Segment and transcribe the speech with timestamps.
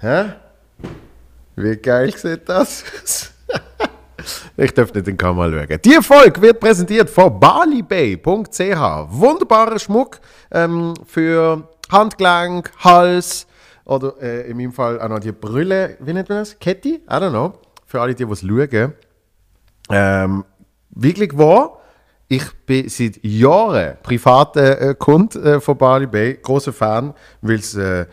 [0.00, 0.32] Hä?
[1.56, 3.32] Wie geil sieht das aus?
[4.56, 5.80] Ich darf nicht in die Kamera schauen.
[5.84, 8.60] Die Folge wird präsentiert von balibay.ch.
[9.08, 10.18] Wunderbarer Schmuck
[10.50, 13.46] ähm, für Handgelenk, Hals
[13.84, 15.96] oder äh, in meinem Fall auch noch die Brille.
[16.00, 16.58] Wie nennt man das?
[16.58, 16.88] Kette?
[16.88, 17.54] I don't know.
[17.86, 18.92] Für alle, die es schauen.
[19.90, 20.44] Ähm,
[20.90, 21.80] wirklich wahr.
[22.30, 27.74] Ich bin seit Jahren privater äh, Kunde äh, von Bali Bay, großer Fan, weil es
[27.74, 28.04] äh,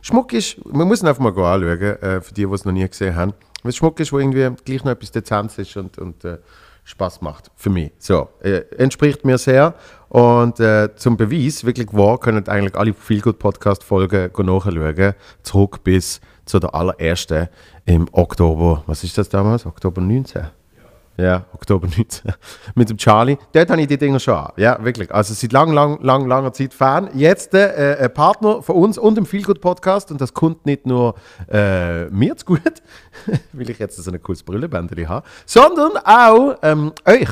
[0.00, 0.64] Schmuck ist.
[0.64, 3.34] Man muss ihn einfach mal anschauen, äh, für die, die es noch nie gesehen haben.
[3.64, 6.38] Weil es Schmuck ist, wo irgendwie gleich noch etwas Dezentes ist und, und äh,
[6.84, 7.50] Spaß macht.
[7.56, 7.90] Für mich.
[7.98, 9.74] So, äh, entspricht mir sehr.
[10.08, 15.14] Und äh, zum Beweis, wirklich wahr, können eigentlich alle Feelgood Podcast-Folgen nachschauen.
[15.42, 17.48] Zurück bis zu der allerersten
[17.86, 18.84] im Oktober.
[18.86, 19.66] Was ist das damals?
[19.66, 20.57] Oktober 19?
[21.20, 22.32] Ja, Oktober 19.
[22.76, 23.38] Mit dem Charlie.
[23.52, 24.52] Dort habe ich die Dinger schon an.
[24.56, 25.12] Ja, wirklich.
[25.12, 27.10] Also seit lang, lang, lang, langer Zeit Fan.
[27.12, 30.12] Jetzt äh, ein Partner von uns und dem Feelgood Podcast.
[30.12, 31.16] Und das kommt nicht nur
[31.50, 32.60] äh, mir zu gut,
[33.52, 37.28] weil ich jetzt so ein cooles Brüllenbändchen habe, sondern auch ähm, euch.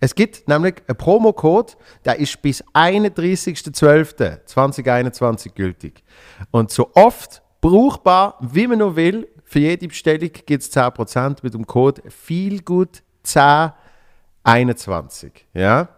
[0.00, 6.02] Es gibt nämlich einen Promocode, der ist bis 31.12.2021 gültig.
[6.50, 11.54] Und so oft brauchbar, wie man noch will, für jede Bestellung gibt es 10% mit
[11.54, 12.02] dem Code
[14.44, 15.32] FEELGOOD1021.
[15.54, 15.88] Ja?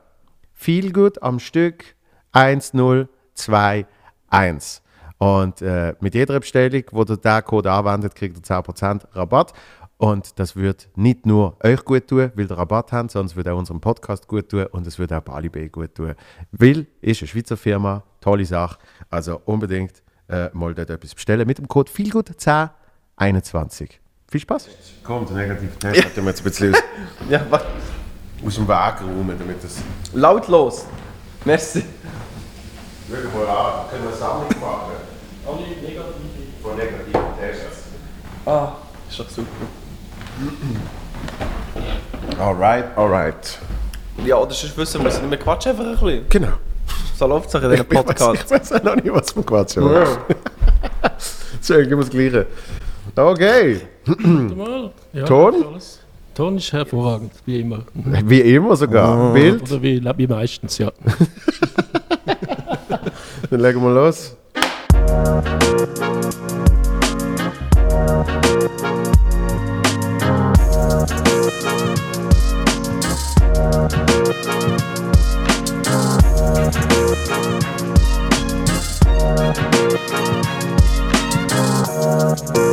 [0.53, 1.97] Feelgood am Stück
[2.33, 4.83] 1021.
[5.19, 9.53] Und äh, mit jeder Bestellung, wo ihr diesen Code anwendet, kriegt ihr 10% Rabatt.
[9.97, 13.49] Und das wird nicht nur euch gut tun, weil ihr Rabatt habt, sondern es wird
[13.49, 16.17] auch unserem Podcast gut tun und es wird auch Bali Bay gut tun.
[16.51, 18.79] Weil, ist eine Schweizer Firma, tolle Sache.
[19.11, 24.02] Also unbedingt äh, mal dort etwas bestellen mit dem Code FEELGOOD1021.
[24.33, 24.67] Viel Spaß.
[25.05, 26.81] Komm, der negative Test hat mir jetzt ein bisschen aus,
[27.29, 27.67] Ja, warte.
[28.47, 29.75] aus dem Weg räumen, damit das...
[30.15, 30.87] Lautlos.
[31.45, 31.85] Merci.
[33.11, 34.93] Mal an, können wir eine Sammlung machen
[35.47, 36.05] Alle negative.
[36.63, 37.83] von negativen Tests.
[38.47, 38.73] Ah,
[39.11, 39.49] ist doch super.
[42.41, 43.59] Alright, alright.
[44.25, 45.39] Ja, oder sonst wissen wir es nicht mehr.
[45.39, 46.27] Quatsch einfach ein bisschen.
[46.31, 46.53] Genau.
[47.19, 48.45] So läuft es auch in diesem Ich weiß, Podcast.
[48.47, 49.93] ich weiß auch noch nicht, was wir quatschen.
[49.93, 50.07] Ja.
[51.61, 52.47] So, geben wir das Gleiche.
[53.15, 53.81] Okay.
[55.13, 55.55] Ja, Ton?
[55.67, 56.01] Alles.
[56.35, 57.81] Ton ist hervorragend, wie immer.
[57.95, 59.35] Wie immer sogar.
[59.35, 59.63] Bild.
[59.63, 60.91] Oder wie, wie meistens, ja.
[63.51, 64.35] Dann legen wir los.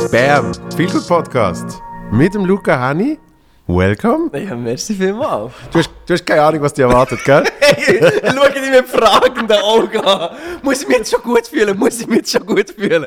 [0.08, 0.50] Bam!
[0.76, 1.80] Gut Podcast.
[2.10, 3.18] Mit dem Luca Hani.
[3.66, 4.30] Welcome.
[4.36, 5.52] Ja, merci vielmals.
[5.70, 7.44] Du hast, du hast keine Ahnung, was dich erwartet, gell?
[7.60, 8.00] Hey,
[8.34, 10.30] schau dich mit fragenden Augen an.
[10.62, 11.76] Muss ich mich jetzt schon gut fühlen?
[11.78, 13.06] Muss ich mich jetzt schon gut fühlen?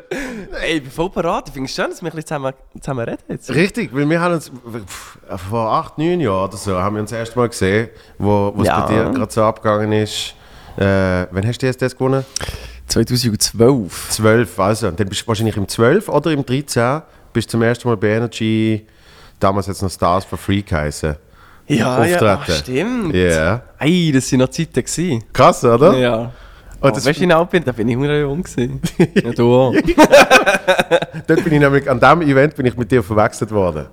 [0.62, 1.48] Ey, ich bin voll parat.
[1.48, 3.50] Ich finde es schön, dass wir ein bisschen zusammen, zusammen reden jetzt.
[3.52, 5.18] Richtig, weil wir haben uns pff,
[5.50, 7.88] vor acht, neun Jahren oder so haben wir uns das erste Mal gesehen,
[8.18, 8.80] wo es Ja.
[8.80, 10.34] bei dir gerade so abgegangen ist.
[10.76, 12.24] Äh, wann hast du das gewonnen?
[12.86, 14.08] 2012.
[14.10, 14.88] 12, also.
[14.88, 17.02] Und dann bist du wahrscheinlich im 12 oder im 13
[17.32, 18.86] bist du zum ersten Mal bei Energy,
[19.40, 21.16] damals jetzt noch Stars for Free geheißen.
[21.66, 22.58] Ja, ja, ach, Auftreten.
[22.62, 23.14] stimmt.
[23.14, 23.62] Ja.
[23.78, 24.72] Ey, das waren noch Zeiten.
[24.84, 25.24] Gewesen.
[25.32, 25.94] Krass, oder?
[25.96, 26.32] Ja.
[26.82, 27.64] Oh, Oh, das- weißt du, wie ich alt bin?
[27.64, 28.42] Da bin ich nur jung.
[28.42, 28.80] gewesen.
[29.14, 29.74] ja, du auch.
[31.26, 33.86] Dort bin ich nämlich, an diesem Event bin ich mit dir verwechselt worden.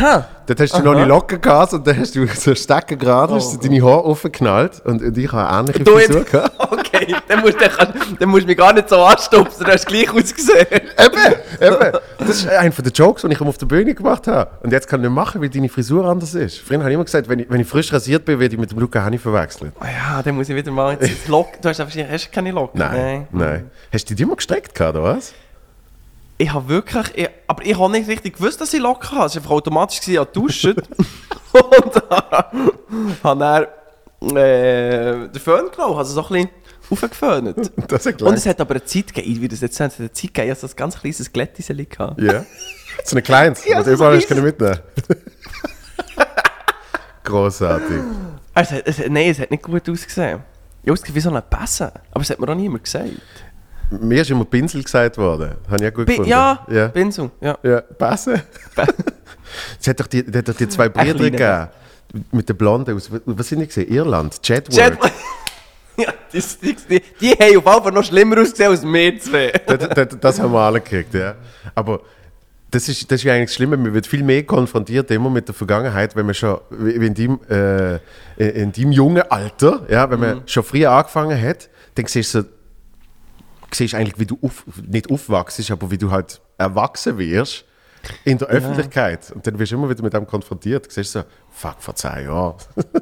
[0.00, 0.26] Ha!
[0.46, 3.54] Dort hast du noch die Locken gehabt und dann hast du so Stecken gerade, hast
[3.54, 6.52] du deine Haare aufgeknallt und, und ich habe eine ähnliche Du Frisur gehabt.
[6.72, 6.89] Okay,
[7.28, 10.12] dann musst, du, dann, dann musst du mich gar nicht so anstupsen, du hast gleich
[10.12, 10.66] ausgesehen.
[10.70, 11.98] Eben, eben.
[12.18, 14.50] Das ist einer der Jokes, die ich auf der Bühne gemacht habe.
[14.62, 16.58] Und jetzt kann ich nicht machen, weil deine Frisur anders ist.
[16.58, 18.70] Früher habe ich immer gesagt, wenn ich, wenn ich frisch rasiert bin, werde ich mit
[18.70, 19.72] dem Luca Hani verwechselt.
[19.80, 21.60] Oh ja, dann muss ich wieder mal jetzt Locken.
[21.62, 22.78] Du hast wahrscheinlich hast du keine Locken.
[22.78, 23.70] Nein, nein.
[23.92, 25.32] Hast du die immer gestreckt gehabt, oder was?
[26.38, 29.26] Ich habe wirklich, ich, aber ich habe nicht richtig gewusst, dass ich Locken habe.
[29.26, 30.74] Es war einfach automatisch, gewesen, ich duschen.
[31.52, 33.80] Und dann habe er
[34.22, 36.50] äh, den Föhn genommen, also so ein bisschen
[36.90, 37.56] aufgeföhnt.
[38.22, 40.34] Und es hat aber eine Zeit gegeben, wie das jetzt nennt, es hat eine Zeit
[40.34, 41.88] gegeben, ich hatte so ein ganz kleines Glättiseli.
[42.18, 42.44] Ja.
[43.04, 44.78] So eine kleines, Ja, so überall ein hast du mitnehmen.
[47.24, 48.00] Großartig.
[48.52, 50.40] Also, es, nein, es hat nicht gut ausgesehen.
[50.82, 51.88] Ja, ausgesehen wie so ein Besen.
[52.10, 53.08] Aber es hat mir auch niemand gesagt.
[53.90, 55.52] Mir ist immer Pinsel gesagt worden.
[55.70, 56.30] Habe ich auch gut Bi gefunden.
[56.30, 56.88] ja, ja.
[56.88, 57.58] Pinsel, ja.
[57.62, 58.42] Ja, Basse.
[59.80, 61.68] Es hat doch die, es hat doch die zwei Brüder gegeben.
[62.32, 63.88] Mit den Blonden aus, was sind die gesehen?
[63.88, 64.98] Irland, Chadwick.
[66.00, 69.52] Ja, die, die, die, die haben auf jeden Fall noch schlimmer ausgesehen als wir zwei.
[69.66, 71.34] das, das, das haben wir alle gekriegt, ja.
[71.74, 72.00] Aber
[72.70, 75.54] das ist, das ist eigentlich das Schlimme, man wird viel mehr konfrontiert immer mit der
[75.54, 77.96] Vergangenheit, wenn man schon in deinem, äh,
[78.36, 82.44] in deinem jungen Alter, ja, wenn man schon früher angefangen hat, dann siehst du
[83.72, 87.64] siehst eigentlich, wie du auf, nicht aufwachst, aber wie du halt erwachsen wirst
[88.24, 89.30] in der Öffentlichkeit.
[89.32, 90.86] Und dann wirst du immer wieder mit dem konfrontiert.
[90.86, 92.54] Du siehst so, fuck, vor zehn Jahren.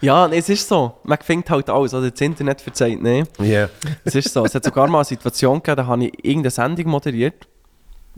[0.00, 0.98] Ja, nee, es ist so.
[1.04, 1.92] Man findet halt alles.
[1.92, 3.30] Also das Internet verzeiht nicht.
[3.40, 3.68] Ja.
[4.04, 4.44] Es ist so.
[4.44, 7.46] Es hat sogar mal eine Situation gegeben, da habe ich irgendeine Sendung moderiert.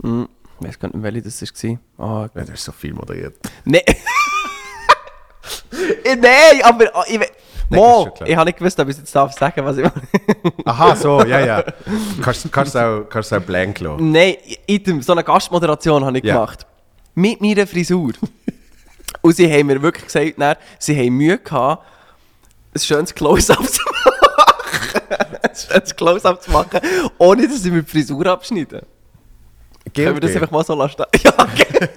[0.01, 0.27] Hm,
[0.61, 1.79] ich weiß gar nicht, welche das war.
[1.97, 3.35] Ah, Ja, du hast so viel moderiert.
[3.65, 3.81] Eh,
[6.15, 7.19] Nein, aber oh, ich,
[7.69, 9.85] Mo, ich habe nicht gewusst, ob ich jetzt darf sagen, was ich
[10.65, 11.63] Aha, so, ja, ja.
[12.21, 14.11] Kannst kannst du auch, kannst auch blank lassen.
[14.11, 14.35] Nein,
[14.65, 16.33] item, so eine Gastmoderation habe ich Ja.
[16.35, 16.65] gemacht.
[17.15, 18.13] Mit meiner Frisur.
[19.21, 21.85] Und sie haben mir wirklich gesagt, dann, sie haben Mühe gehabt,
[22.75, 25.01] ein schönes Close-Up zu machen.
[25.43, 26.79] ein schönes Close-Up zu machen,
[27.17, 28.81] ohne dass sie mir die Frisur abschneiden.
[29.95, 31.03] Können wir das einfach mal so lassen?
[31.23, 31.89] Ja, okay.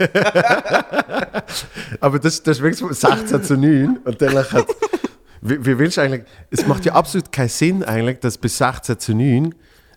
[2.01, 3.99] Aber das, das ist wirklich so 16 zu 9.
[4.05, 4.67] Und dann hat,
[5.43, 8.99] wie, wie willst du eigentlich, es macht ja absolut keinen Sinn eigentlich, dass bis 16
[8.99, 9.55] zu 9,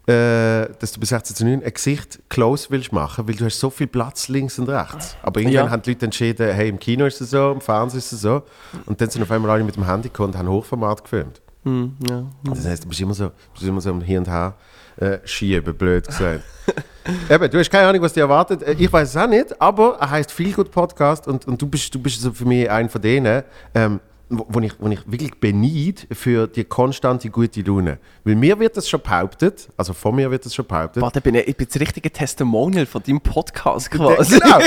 [0.08, 3.60] äh, dass du bis 16 zu 9 ein Gesicht close willst machen, weil du hast
[3.60, 5.16] so viel Platz links und rechts.
[5.24, 5.72] Aber irgendwann Ja.
[5.72, 8.44] haben die Leute entschieden, hey, im Kino ist es so, im Fernsehen ist es so.
[8.86, 11.42] Und dann sind auf einmal alle mit dem Handy gekommen und haben Hochformat gefilmt.
[11.64, 12.26] Hm, ja.
[12.44, 14.54] Das heißt, du bist immer so, du bist immer so am Hier und Her
[14.98, 16.42] äh, schieben, blöd gesagt.
[17.30, 18.62] Eben, du hast keine Ahnung, was dir erwartet.
[18.64, 21.66] Äh, Ich weiß es auch nicht, aber er heißt Feel Good Podcast und, und du
[21.68, 23.44] bist, du bist so für mich einer von denen,
[23.74, 24.00] ähm,
[24.48, 28.00] wo, ich, wo ich wirklich beneid für die konstante gute Laune.
[28.24, 31.02] Weil mir wird das schon behauptet, also von mir wird das schon behauptet.
[31.02, 34.40] Warte, ich bin, ich bin das richtige Testimonial von deinem Podcast quasi.
[34.40, 34.60] Genau.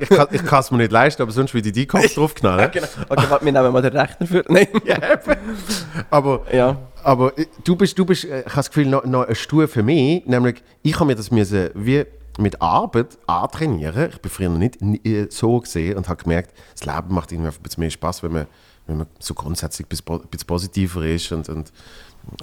[0.00, 2.70] Ich kann ich kann es mir nicht leisten, aber sonst würde ich die Kopf draufknallen.
[2.72, 2.86] genau.
[3.08, 4.44] Okay, warte, wir nehmen mal den Rechner für.
[4.48, 4.68] Nein.
[6.10, 6.76] Aber Ja.
[7.02, 9.68] Aber äh, du bist, du bist, äh, ich habe das Gefühl, noch, noch eine Stufe
[9.68, 12.04] für mich, nämlich ich habe mir das müssen, wie
[12.42, 14.10] mit Arbeit antrainieren.
[14.10, 17.32] Ich bin früher noch nicht ni- äh, so gesehen und habe gemerkt, das Leben macht
[17.32, 18.46] irgendwie ein bisschen mehr Spaß, wenn man,
[18.86, 19.88] wenn man so grundsätzlich ein
[20.28, 21.72] bisschen, positiver ist und, und,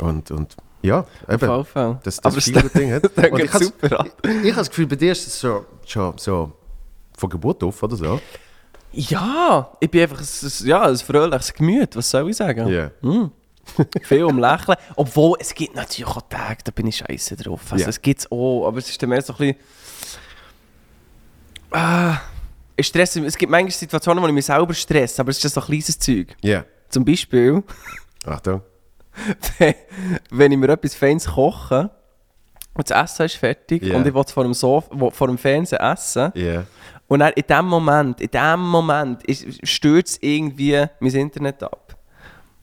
[0.02, 1.66] und, und ja, eben.
[1.66, 2.00] Fall.
[2.04, 3.04] Das, Aber das es viele Ding hat.
[3.16, 4.10] das Und ich has- super an.
[4.24, 6.52] Ich, ich habe das Gefühl, bei dir ist es so, schon so
[7.18, 8.20] von Geburt auf oder so.
[8.92, 12.68] Ja, ich bin einfach ein, ja, ein fröhliches Gemüt, was soll ich sagen?
[12.70, 12.90] Ja.
[14.02, 14.78] Viel um Lächeln.
[14.96, 17.62] Obwohl, es gibt natürlich auch Tage, da bin ich scheiße drauf.
[17.72, 17.90] Also Ja.
[17.90, 19.56] es gibt es auch, aber es ist dann mehr so ein bisschen...
[21.72, 22.18] Ah,
[22.76, 25.56] ich stresse, es gibt manchmal Situationen, wo ich mich selber stresse, aber es ist just
[25.56, 26.36] so kleines Zeug.
[26.42, 26.64] Ja.
[26.90, 27.64] Zum Beispiel,
[28.26, 28.62] Achtung.
[30.30, 31.90] wenn ich mir etwas Feines koche
[32.74, 33.96] und das Essen ist fertig Ja.
[33.98, 36.64] und ich will vor dem, Sof vor dem Fernsehen essen Ja.
[37.08, 39.24] und dann in dem Moment, in dem Moment
[39.64, 41.96] stürzt irgendwie mein Internet ab.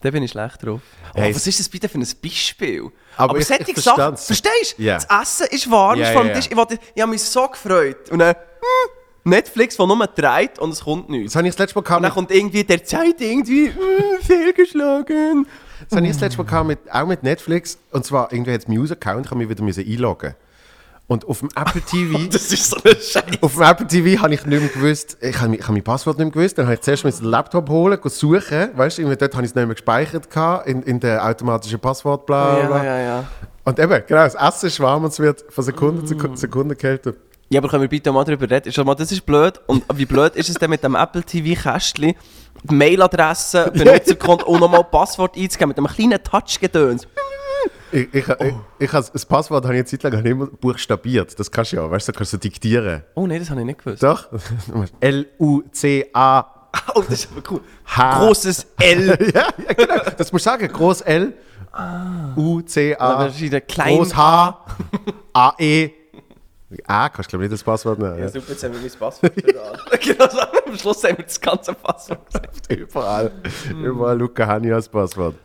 [0.01, 0.81] Dann bin ich schlecht drauf.
[1.15, 2.91] Oh, Hey, was ist das bitte für ein Beispiel?
[3.17, 4.27] Aber ich- solche ich Sachen, versteh's.
[4.27, 4.83] verstehst du?
[4.83, 4.95] Ja.
[4.99, 5.07] Das
[5.41, 6.41] Essen ist warm, Ja, ist vor dem ja, ja.
[6.41, 6.51] Tisch.
[6.51, 8.11] Ich, wollte- ich habe mich so gefreut.
[8.11, 8.91] Und dann, hm,
[9.27, 11.33] Netflix, der nur dreht und es kommt nichts.
[11.33, 12.15] Das habe ich das letzte Mal Und dann gehabt.
[12.15, 14.21] kommt irgendwie der Zeit irgendwie, hm,
[14.67, 15.47] fehlgeschlagen.
[15.89, 17.79] Das habe ich das letzte Mal gehabt mit, auch mit Netflix.
[17.93, 20.35] Und zwar, irgendwie hat es meinen User-Account, ich habe mich wieder müssen einloggen.
[21.09, 23.41] Und auf dem Apple TV, Das ist so ein Scheiß.
[23.41, 25.85] auf dem Apple TV habe ich nicht mehr gewusst, ich habe, mein- ich habe mein
[25.85, 26.59] Passwort nicht mehr gewusst.
[26.59, 28.71] Dann habe ich zuerst meinen Laptop holen, suchen.
[28.75, 32.27] Weißt du, dort habe ich es nicht mehr gespeichert gehabt, in, in der automatischen Passwort,
[32.27, 32.77] bla, bla.
[32.79, 33.25] Ja, ja, ja.
[33.65, 37.15] Und eben, genau, das Essen ist warm und es wird von Sekunde zu Sekunde kälter.
[37.49, 38.73] Ja, aber können wir bitte mal darüber reden?
[38.73, 39.61] Schon mal, das ist blöd.
[39.67, 42.15] Und wie blöd ist es denn mit dem Apple TV-Kästchen,
[42.65, 47.07] die Mailadresse, Benutzerkonto und nochmal Passwort einzugeben mit einem kleinen Touch-Gedöns?
[47.93, 51.39] Ich, ich, ich, ich, habe- das Passwort habe ich eine Zeit lang nicht mehr buchstabiert.
[51.39, 53.05] Das kannst du ja, weißt du, das kannst du diktieren.
[53.15, 54.03] Oh nein, das habe ich nicht gewusst.
[54.03, 54.29] Doch?
[55.01, 56.53] L-U-C-A.
[56.95, 57.61] Oh, das ist aber cool.
[57.87, 58.19] H.
[58.19, 59.31] Großes L.
[59.35, 59.95] ja, ja, genau.
[60.19, 60.69] Das musst du sagen.
[60.69, 61.33] Groß L.
[62.37, 63.25] U, C, Aber A.
[63.25, 63.97] das ist wieder klein.
[63.97, 64.65] Groß H.
[65.33, 65.55] A,
[66.71, 66.77] E.
[66.87, 68.19] A, kannst du glaube ich nicht das Passwort nehmen.
[68.19, 69.97] Ja, super, jetzt haben wir mein Passwort da.
[69.99, 72.73] genau so, am Schluss haben wir das ganze Passwort gesagt.
[72.73, 73.31] Überall.
[73.71, 75.37] Überall Luca Hani als Passwort.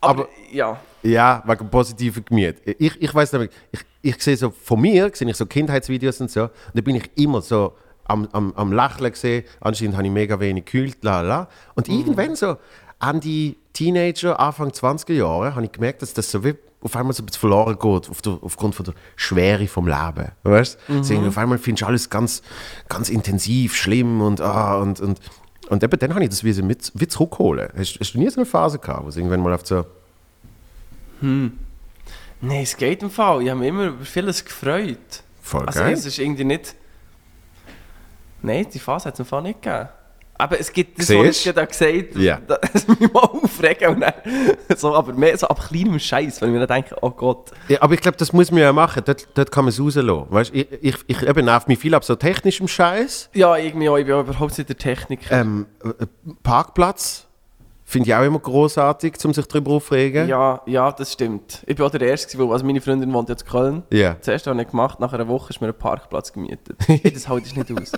[0.00, 0.80] Aber, Aber- ja.
[1.02, 2.56] Ja, wegen positiven Gemüt.
[2.64, 6.30] Ich, ich weiß nicht, ich, ich sehe so von mir, sehe ich so Kindheitsvideos und
[6.30, 9.44] so, und da bin ich immer so am, am, am Lächeln gesehen.
[9.60, 11.48] Anscheinend habe ich mega wenig gekühlt, la la.
[11.74, 12.56] Und irgendwann so
[12.98, 17.12] an die Teenager, Anfang 20er Jahre, habe ich gemerkt, dass das so wie auf einmal
[17.12, 20.32] so ein bisschen verloren geht, auf der, aufgrund von der Schwere vom Leben.
[20.42, 20.78] Weißt?
[20.88, 21.28] Mhm.
[21.28, 22.42] Auf einmal findest du alles ganz,
[22.88, 25.20] ganz intensiv, schlimm und, ah, und, und,
[25.68, 27.68] und eben dann habe ich das wie, mit, wie zurückholen.
[27.76, 29.84] Hast, hast du nie so eine Phase gehabt, wo es irgendwann mal auf so
[32.40, 33.42] Nein, es geht im Fall.
[33.42, 35.22] Ich habe mich immer über vieles gefreut.
[35.42, 35.92] voll Also geil.
[35.92, 36.74] es ist irgendwie nicht...
[38.42, 39.90] Nein, die Phase hat es im Fall nicht gegeben.
[40.40, 41.44] Aber es gibt das, was ich Siehst?
[41.54, 42.40] gerade gesagt habe, Ja.
[42.46, 44.12] dass ich mich mal aufregen und dann,
[44.76, 47.50] so, aber mehr so ab kleinem Scheiß, wenn ich mir dann denke, oh Gott.
[47.68, 49.02] Ja, aber ich glaube, das muss man ja machen.
[49.04, 50.26] Dort, dort kann man es rauslassen.
[50.30, 53.30] Weißt, ich, ich, ich eben nervt mich viel ab so technischem Scheiß.
[53.34, 55.40] Ja, irgendwie auch, ich bin auch überhaupt nicht der Techniker.
[55.40, 56.06] Ähm, äh,
[56.42, 57.26] Parkplatz
[57.90, 60.28] Finde ich auch immer großartig, um sich darüber aufregen.
[60.28, 61.64] Ja, ja, das stimmt.
[61.66, 63.82] Ich bin auch der Erste, weil also meine Freundin wohnt jetzt in Köln.
[63.90, 64.14] Ja.
[64.20, 66.76] Zuerst habe ich gemacht, nach einer Woche ist mir ein Parkplatz gemietet.
[67.12, 67.90] Das halte ich nicht aus.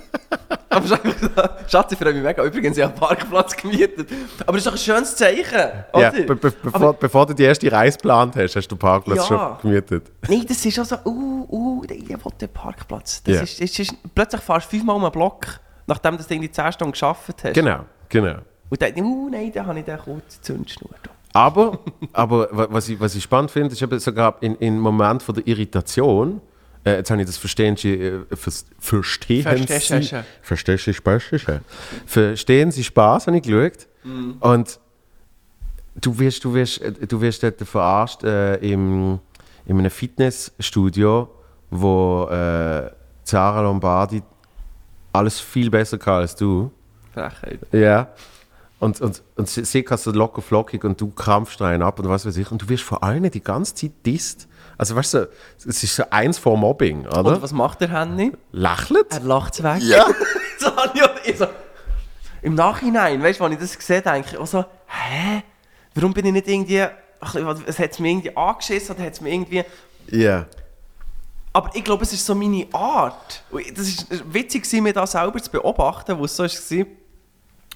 [0.69, 0.87] Aber
[1.67, 2.43] Schatz, ich freue mich mega.
[2.43, 4.09] Übrigens, ich habe einen Parkplatz gemietet.
[4.47, 7.71] Aber das ist doch ein schönes Zeichen, Ja, be be bevor, bevor du die erste
[7.71, 9.59] Reise geplant hast, hast du den Parkplatz Ja.
[9.61, 10.11] schon gemietet.
[10.27, 13.21] Nein, das ist auch so, uh, uh, ich will den Parkplatz.
[13.21, 13.41] Das Ja.
[13.43, 15.45] ist, das ist, plötzlich fahrst du fünfmal um einen Block,
[15.85, 17.53] nachdem du irgendwie 10 Stunden geschafft hast.
[17.53, 18.37] Genau, genau.
[18.73, 20.89] Und dann, uh, nein, da habe ich den kurzen Zündschnur.
[21.31, 21.77] Aber,
[22.13, 25.35] aber wa- was, ich, was ich spannend finde, ist eben sogar in, in Moment von
[25.35, 26.41] der Irritation,
[26.83, 30.25] äh, jetzt habe ich das Verstehen Sie, äh, vers- Verstehen Verstehst Sie, du?
[30.41, 31.23] Verstehst Sie Spaß?
[32.07, 33.87] Verstehen Sie Spaß, habe ich geschaut.
[34.39, 34.79] Und
[36.01, 39.19] du wirst, du wirst, äh, du wirst dort verarscht äh, im,
[39.67, 41.29] in einem Fitnessstudio,
[41.69, 42.89] wo äh,
[43.23, 44.23] Zara Lombardi
[45.11, 46.71] alles viel besser kann als du.
[47.13, 47.59] Frechheit.
[47.71, 48.07] Ja.
[48.83, 52.09] Und, und, und sie, sie kann so locker flockig und du krampfst rein ab und
[52.09, 52.51] was weiß ich.
[52.51, 54.49] Und du wirst vor allen die ganze Zeit disst.
[54.77, 55.29] Also weißt du,
[55.65, 57.35] es ist so eins vor Mobbing, oder?
[57.35, 58.33] Und was macht der Henny?
[58.51, 59.07] Lächelt?
[59.09, 59.81] Er lacht weg.
[59.83, 60.05] Ja.
[60.59, 60.69] so
[61.23, 61.39] ich
[62.41, 65.43] Im Nachhinein, weißt du, als ich das habe, denke ich auch so, hä?
[65.95, 66.85] Warum bin ich nicht irgendwie,
[67.21, 67.35] ach,
[67.65, 69.63] es hat es mir irgendwie angeschissen oder hat es mir irgendwie...
[70.11, 70.45] Ja.
[71.53, 73.43] Aber ich glaube, es ist so meine Art.
[73.75, 76.85] Das ist witzig, mir das selber zu beobachten, wo es so war.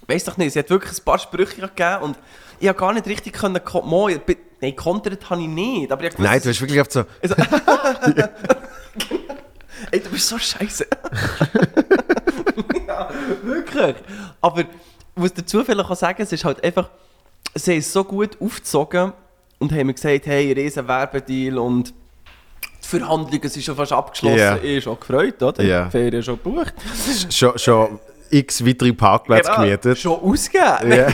[0.07, 2.17] Weiß doch nicht, sie hat wirklich ein paar Sprüche gegeben und
[2.59, 5.91] ich habe gar nicht richtig können, ko- mo- ich bin- nein, kontert habe ich nicht.
[5.91, 7.35] Aber ich gewusst, Nein, du hast wirklich oft so, Also,
[9.91, 10.87] Ey, du bist so scheiße.
[12.87, 13.09] ja,
[13.43, 13.95] wirklich.
[14.41, 14.67] Aber ich
[15.15, 16.89] muss dazu vielleicht auch sagen, es ist halt einfach,
[17.55, 19.13] sie haben es so gut aufgezogen
[19.59, 21.93] und haben mir gesagt, hey, riesen Werbedeal und
[22.83, 24.37] die Verhandlungen sind schon fast abgeschlossen.
[24.37, 24.57] Ja.
[24.57, 25.63] Ich schon gefreut, oder?
[25.63, 25.85] Ja.
[25.85, 26.73] Die Ferien schon gebucht.
[27.29, 27.99] schon, schon
[28.31, 29.97] x weitere Parkplätze Genau, gemietet.
[29.97, 30.91] Schon ausgegeben.
[30.91, 31.07] Ja.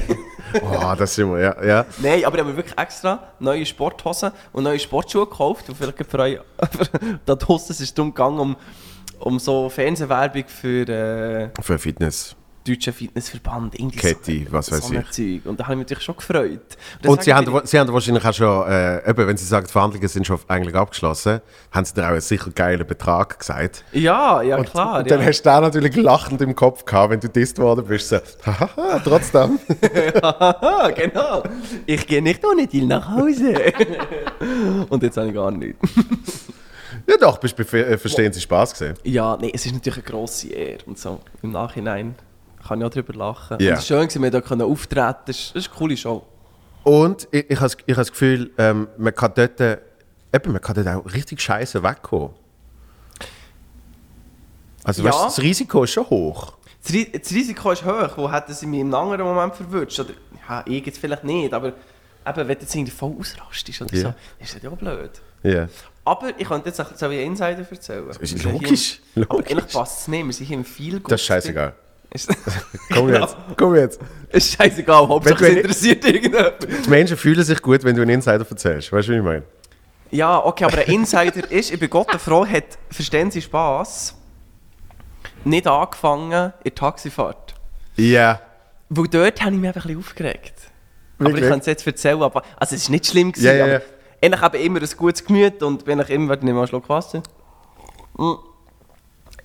[0.62, 1.64] Oh, das sind wir, ja.
[1.64, 1.86] ja.
[1.98, 5.70] Nein, aber ich habe wirklich extra neue Sporthosen und neue Sportschuhe gekauft.
[5.70, 6.40] Und vielleicht für euch,
[7.26, 8.56] da draussen ist es darum gegangen, um,
[9.20, 12.36] um so Fernsehwerbung für äh, Für Fitness.
[12.68, 13.78] Deutschen Fitnessverband.
[13.80, 15.12] irgendwie Kette, was weiß so ich.
[15.12, 15.46] Zeug.
[15.46, 16.62] Und da habe ich mich natürlich schon gefreut.
[17.06, 19.72] Und sage sie haben, sie haben wahrscheinlich auch schon, äh, eben, wenn sie sagen, die
[19.72, 21.42] Verhandlungen sind schon eigentlich abgeschlossen,
[21.72, 23.84] haben sie dir auch einen sicher geilen Betrag gesagt.
[23.92, 25.00] Ja, ja klar.
[25.00, 25.26] und dann ja.
[25.26, 29.00] hast du da natürlich lachend im Kopf gehabt, wenn du disst worden bist, so, hahaha,
[29.04, 29.60] trotzdem.
[30.24, 31.44] Ah, genau.
[31.86, 33.54] Ich gehe nicht ohne Deal nach Hause.
[34.90, 35.80] und jetzt habe ich gar nichts.
[37.08, 38.96] ja doch, bist äh, Verstehen Sie Spaß gesehen.
[39.04, 40.80] Ja, nee, es ist natürlich eine grosse Ehre.
[40.86, 42.16] Und so im Nachhinein
[42.68, 43.58] kann ich auch darüber lachen.
[43.60, 43.70] Ja.
[43.72, 45.98] Und es ist schön, dass wir da können auftreten Das ist, das ist eine coole
[45.98, 46.26] Show.
[46.84, 49.78] Und ich, ich habe das- ich das Gefühl, ähm, man kann dort, äh,
[50.34, 52.32] eben, man kann dort auch richtig scheiße wegkommen.
[54.84, 55.10] Also Ja.
[55.12, 56.54] weißt, das Risiko ist schon hoch.
[56.84, 58.10] Das, Ri- das Risiko ist hoch.
[58.18, 60.00] Wo hätten sie mich im anderen Moment verwünscht?
[60.00, 60.10] Oder,
[60.50, 61.76] ja, ich jetzt vielleicht nicht, aber eben,
[62.36, 64.02] wenn du jetzt irgendwie voll ausrastest oder Ja.
[64.02, 65.12] so, ist das ja auch blöd.
[65.44, 65.68] Ja.
[66.06, 68.10] Aber ich könnte jetzt auch so wie Insider erzählen.
[68.10, 69.52] ist Wir sind hier logisch, Aber logisch.
[69.52, 70.26] eigentlich passt es nicht.
[70.26, 71.74] Wir sind hier im viel Das ist scheißegal.
[72.14, 72.30] Ist,
[72.94, 73.20] Komm Genau.
[73.26, 74.00] jetzt, komm jetzt.
[74.30, 75.08] ist scheißegal.
[75.08, 76.54] Hauptsache Wenn es interessiert irgendjemand.
[76.86, 78.92] Die Menschen fühlen sich gut, wenn du einen Insider erzählst.
[78.92, 79.44] Weißt du, wie ich meine?
[80.12, 84.16] Ja, okay, aber ein Insider ist, ich bin Gott froh, hat, verstehen Sie Spaß,
[85.44, 87.56] nicht angefangen in der Taxifahrt.
[87.96, 88.40] Ja.
[88.90, 90.54] Weil dort habe ich mich einfach ein bisschen aufgeregt.
[91.18, 91.50] Aber ich Wirklich?
[91.50, 93.32] kann es jetzt erzählen, aber also es war nicht schlimm.
[93.32, 93.82] Gewesen, Ja, ja, aber ja.
[94.22, 96.88] Ich habe immer ein gutes Gemüt und bin ich immer, warte, nimm mal einen Schluck
[96.90, 97.24] Wasser.
[98.18, 98.34] Mm.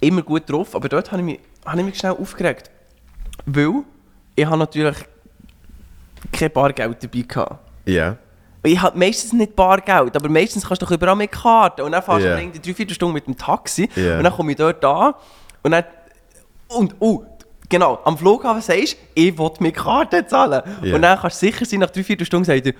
[0.00, 2.71] Immer gut drauf, aber dort habe ich mich, habe ich mich schnell aufgeregt.
[3.47, 3.83] Weil
[4.37, 4.97] ich habe natürlich
[6.33, 7.57] kein Bargeld dabei gehabt.
[7.85, 8.17] Ja.
[8.62, 11.83] Ich habe meistens nicht Bargeld, aber meistens kannst du doch überall mit Karten.
[11.83, 12.35] Und dann fährst Ja.
[12.37, 13.88] du irgendwie drei, vier Stunden mit dem Taxi.
[13.95, 14.19] Ja.
[14.19, 15.14] Und dann komme ich dort an.
[15.62, 15.85] Und dann.
[16.69, 17.25] Und, oh,
[17.69, 20.62] genau, am Flughafen sagst du, ich will mit Karte zahlen.
[20.83, 20.95] Ja.
[20.95, 22.75] Und dann kannst du sicher sein, nach drei, vier Stunden sagt er,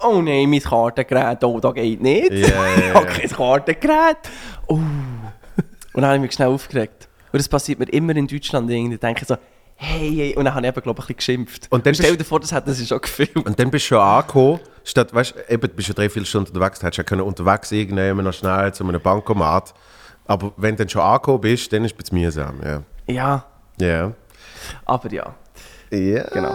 [0.00, 2.32] oh nein, mein Kartengerät, oh, das geht nicht.
[2.32, 4.16] Ja, ich habe kein Kartengerät.
[4.66, 4.78] Oh.
[5.92, 7.08] Und dann habe ich mich schnell aufgeregt.
[7.32, 8.70] Und das passiert mir immer in Deutschland.
[8.70, 8.98] Irgendwie.
[8.98, 9.36] Denke ich so,
[9.76, 10.36] hey, hey.
[10.36, 11.66] Und dann habe ich eben, glaube ich, ein bisschen geschimpft.
[11.70, 13.36] Und dann stell dir vor, das hätten sie schon gefilmt.
[13.46, 16.24] Und dann bist du schon angekommen, statt, weißt du, eben, du bist ja drei, vier
[16.24, 19.74] Stunden unterwegs, du hättest ja können unterwegs irgendjemand noch schnell zu einem Bankomat.
[20.26, 22.82] Aber wenn du dann schon angekommen bist, dann ist es mühsam, ja.
[23.06, 23.44] Ja,
[23.80, 24.12] Ja.
[24.84, 25.34] aber ja.
[25.90, 26.22] Ja.
[26.30, 26.48] Genau.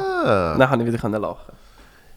[0.58, 1.54] Dann habe ich wieder lachen.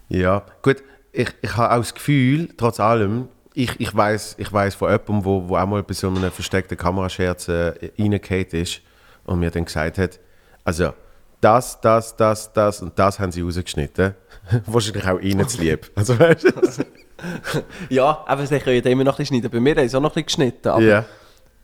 [0.09, 0.77] Ja, gut.
[1.12, 5.25] Ich, ich habe auch das Gefühl, trotz allem, ich, ich weiß ich weiss von jemandem,
[5.25, 8.80] wo, wo auch mal bei so einem versteckten Kamerascherz äh, reingefallen ist
[9.25, 10.21] und mir dann gesagt hat,
[10.64, 10.92] also
[11.40, 14.14] das, das, das, das und das haben sie rausgeschnitten.
[14.66, 15.90] Wahrscheinlich auch ihnen zu lieb.
[15.97, 16.50] Also, weißt du?
[17.90, 19.50] Ja, aber sie können ja immer noch ein bisschen schneiden.
[19.50, 20.69] Bei mir haben sie auch noch ein bisschen geschnitten.
[20.69, 21.04] Aber Ja.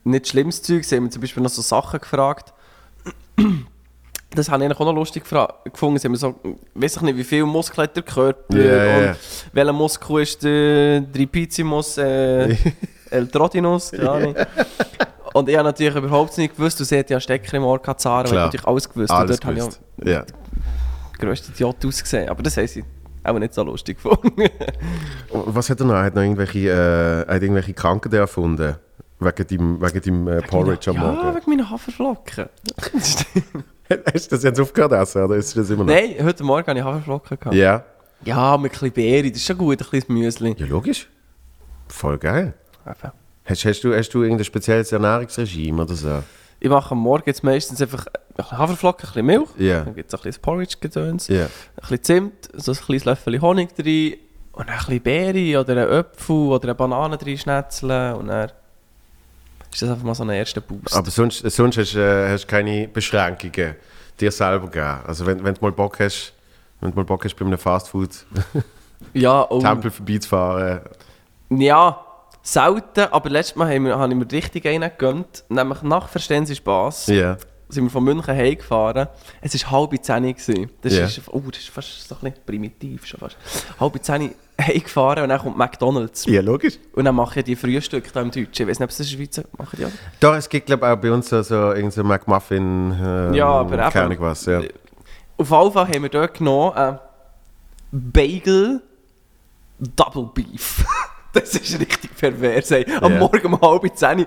[0.04, 0.84] nicht schlimmes Zeug.
[0.84, 2.52] Sie haben zum Beispiel noch so Sachen gefragt.
[4.36, 5.98] Das habe ich eigentlich auch noch lustig gefunden.
[5.98, 6.34] Sie haben so,
[6.74, 9.10] weiß ich nicht, wie viel Muskeln hat der Körper Ja, ja, ja.
[9.10, 9.16] und
[9.52, 12.54] welcher Muskel ist der Tripizimus, äh,
[13.10, 14.34] El Trotinus, keine Ahnung.
[15.32, 18.32] Und ich habe natürlich überhaupt nicht gewusst, du siehst ja Stecker im Ohr, Zahlen, ich
[18.32, 19.10] habe natürlich alles gewusst.
[19.10, 19.80] Alles und dort gewusst.
[20.00, 20.24] habe Ja.
[20.26, 20.32] ich
[21.14, 22.28] auch grösste Idiot ausgesehen.
[22.28, 22.84] Aber das haben sie
[23.24, 24.32] auch nicht so lustig gefunden.
[25.30, 25.94] Und Was hat er noch?
[25.94, 28.76] Er hat noch irgendwelche, äh, hat irgendwelche Krankheiten erfunden.
[29.18, 31.36] Wegen deinem, wegen deinem äh, Porridge am ja, Morgen.
[31.36, 32.48] wegen meiner Haferflocken.
[34.12, 35.94] Hast du das jetzt aufgehört essen, oder ist das immer noch?
[35.94, 37.56] Nein, heute Morgen habe ich Haferflocken gehabt.
[37.56, 37.84] Ja.
[38.24, 40.54] Ja, mit ein bisschen Beere, das ist schon gut, ein bisschen Müsli.
[40.58, 41.08] Ja, logisch.
[41.88, 42.54] Voll geil.
[42.84, 43.12] Eben.
[43.44, 46.22] Hast, hast, du, hast du irgendein spezielles Ernährungsregime oder so?
[46.58, 49.48] Ich mache am Morgen jetzt meistens einfach ein bisschen Haferflocken, ein bisschen Milch.
[49.58, 49.84] Ja.
[49.84, 51.28] Dann gibt es ein bisschen Porridge-Gedöns.
[51.28, 51.44] Ja.
[51.44, 54.14] Ein bisschen Zimt, so ein kleines Löffel Honig drin.
[54.52, 58.14] Und dann ein bisschen Beere oder einen Apfel oder eine Banane drin schnetzeln.
[58.14, 58.50] Und dann
[59.76, 60.94] ist das einfach mal so ein erster Boost.
[60.94, 63.76] Aber sonst, sonst hast du äh, keine Beschränkungen
[64.18, 65.00] dir selber geben.
[65.06, 66.32] Also wenn, wenn du mal Bock hast,
[66.80, 68.64] wenn du mal Bock hast, bei einem Fastfood-Tempel
[69.12, 70.80] ja, und, vorbeizufahren.
[71.50, 72.02] ja,
[72.42, 73.00] selten.
[73.10, 75.44] Aber letztes Mal haben wir, habe ich mir richtig einen gegönnt.
[75.50, 77.06] Nämlich nach Verstehen Sie Spass.
[77.68, 79.08] Sind wir von München heimgefahren.
[79.40, 80.22] Es war halb zehn.
[80.22, 80.70] gewesen.
[80.82, 81.04] Das, Ja.
[81.06, 83.04] ist, oh, das ist fast so ein bisschen primitiv.
[83.06, 83.36] Schon fast.
[83.80, 84.30] Halb zehn
[84.60, 86.26] heimgefahren und dann kommt McDonalds.
[86.26, 86.78] Ja, logisch.
[86.94, 88.50] Und dann mache ich die Frühstück da im Deutschen.
[88.52, 89.90] Ich weiß nicht, ob es in der Schweiz machen die auch.
[90.20, 93.76] Da, es gibt glaube ich auch bei uns so, so so McMuffin, äh, Ja, aber
[93.90, 94.46] keine Ahnung was.
[94.46, 94.58] Ja.
[95.38, 96.94] Auf jeden Fall haben wir dort genommen äh,
[97.92, 98.80] Bagel
[99.78, 100.84] Double Beef.
[101.32, 102.70] das ist richtig pervers.
[102.70, 102.86] Ey.
[103.00, 103.18] Am Ja.
[103.18, 104.24] Morgen um halb zehn.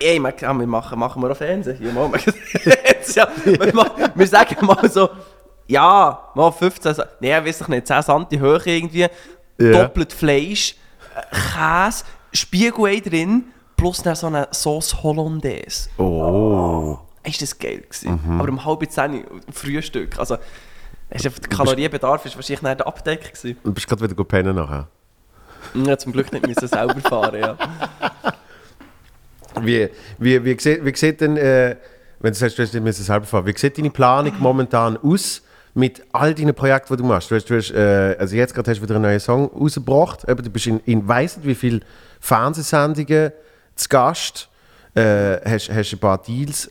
[0.00, 1.92] Ey, ja, wir machen, machen wir auf Fernsehen.
[1.94, 2.10] Mal.
[2.84, 5.08] Jetzt, ja, wir, wir sagen mal so,
[5.66, 9.06] ja, mal 15, Sa- nee, weiß ich nicht, 10 cm hoch irgendwie,
[9.58, 9.72] Ja.
[9.82, 10.76] doppelt Fleisch,
[11.16, 13.44] äh, Käse, Spiegelei drin,
[13.76, 15.88] plus dann so eine Sauce Hollandaise.
[15.98, 16.98] Oh.
[17.24, 18.20] Ist das geil gewesen.
[18.38, 20.36] Aber um halb zehn Frühstück, also
[21.10, 23.58] ist einfach, der Kalorienbedarf ist wahrscheinlich nach der Abdeckung gewesen.
[23.64, 24.88] Und bist gerade wieder pennen nachher.
[25.74, 27.56] Ja, zum Glück nicht müssen selber fahren, ja.
[29.66, 29.88] Wie,
[30.18, 31.76] wie, wie, sieht, wie sieht denn, äh,
[32.20, 35.42] wenn du sagst, du hast nicht müssen selber fahren, wie sieht deine Planung momentan aus
[35.74, 37.30] mit all deinen Projekten, die du machst?
[37.30, 40.28] Du hast, du hast, äh, also jetzt gerade hast du wieder einen neuen Song rausgebracht,
[40.28, 41.80] Eben, du bist in, in weiss nicht wie viele
[42.20, 43.32] Fernsehsendungen
[43.74, 44.48] zu Gast,
[44.94, 46.70] äh, hast, hast ein paar Deals.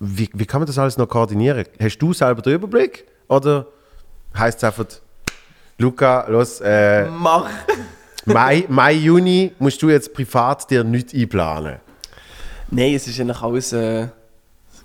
[0.00, 1.64] Wie, wie kann man das alles noch koordinieren?
[1.80, 3.66] Hast du selber den Überblick oder
[4.36, 4.86] heisst es einfach,
[5.78, 7.48] Luca, los, äh, Mach!
[8.26, 11.76] Mai, Mai, Juni musst du jetzt privat dir nichts einplanen?
[12.74, 13.72] Nein, es ist eigentlich alles.
[13.72, 14.08] Äh,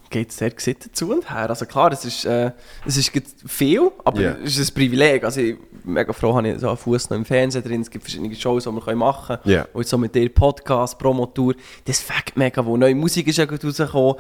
[0.10, 1.50] geht sehr gesittet zu und her.
[1.50, 2.52] Also klar, es ist, äh,
[2.86, 3.12] es ist
[3.46, 4.36] viel, aber Ja.
[4.44, 5.24] es ist ein Privileg.
[5.24, 7.82] Also ich bin mega froh, habe ich so einen Fuß noch im Fernsehen drin.
[7.82, 9.56] Es gibt verschiedene Shows, die wir machen können.
[9.56, 9.68] Ja.
[9.72, 11.54] Und so mit dir Podcast, Promotour.
[11.86, 14.16] Das fängt mega, wo neue Musik ist ja gerade rausgekommen.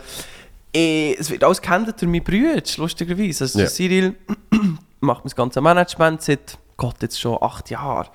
[0.75, 3.45] Eh, es wird alles gehandelt durch meine Brüder, lustigerweise.
[3.45, 4.13] Also der Cyril
[4.99, 8.07] macht mein ganzes Management seit, Gott, jetzt schon acht Jahren.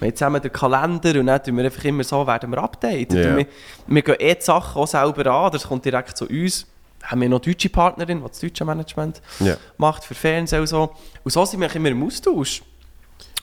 [0.00, 3.16] Wir haben zusammen den Kalender und dann tun wir einfach immer so, werden wir updaten.
[3.18, 3.46] Und Wir,
[3.86, 6.66] wir gehen eh die Sachen auch selber an, das kommt direkt zu uns.
[7.02, 9.56] Haben wir noch eine deutsche Partnerin, die das deutsche Management Ja.
[9.78, 10.90] macht für Fernsehen und so.
[11.24, 12.62] Und so sind wir immer im Austausch.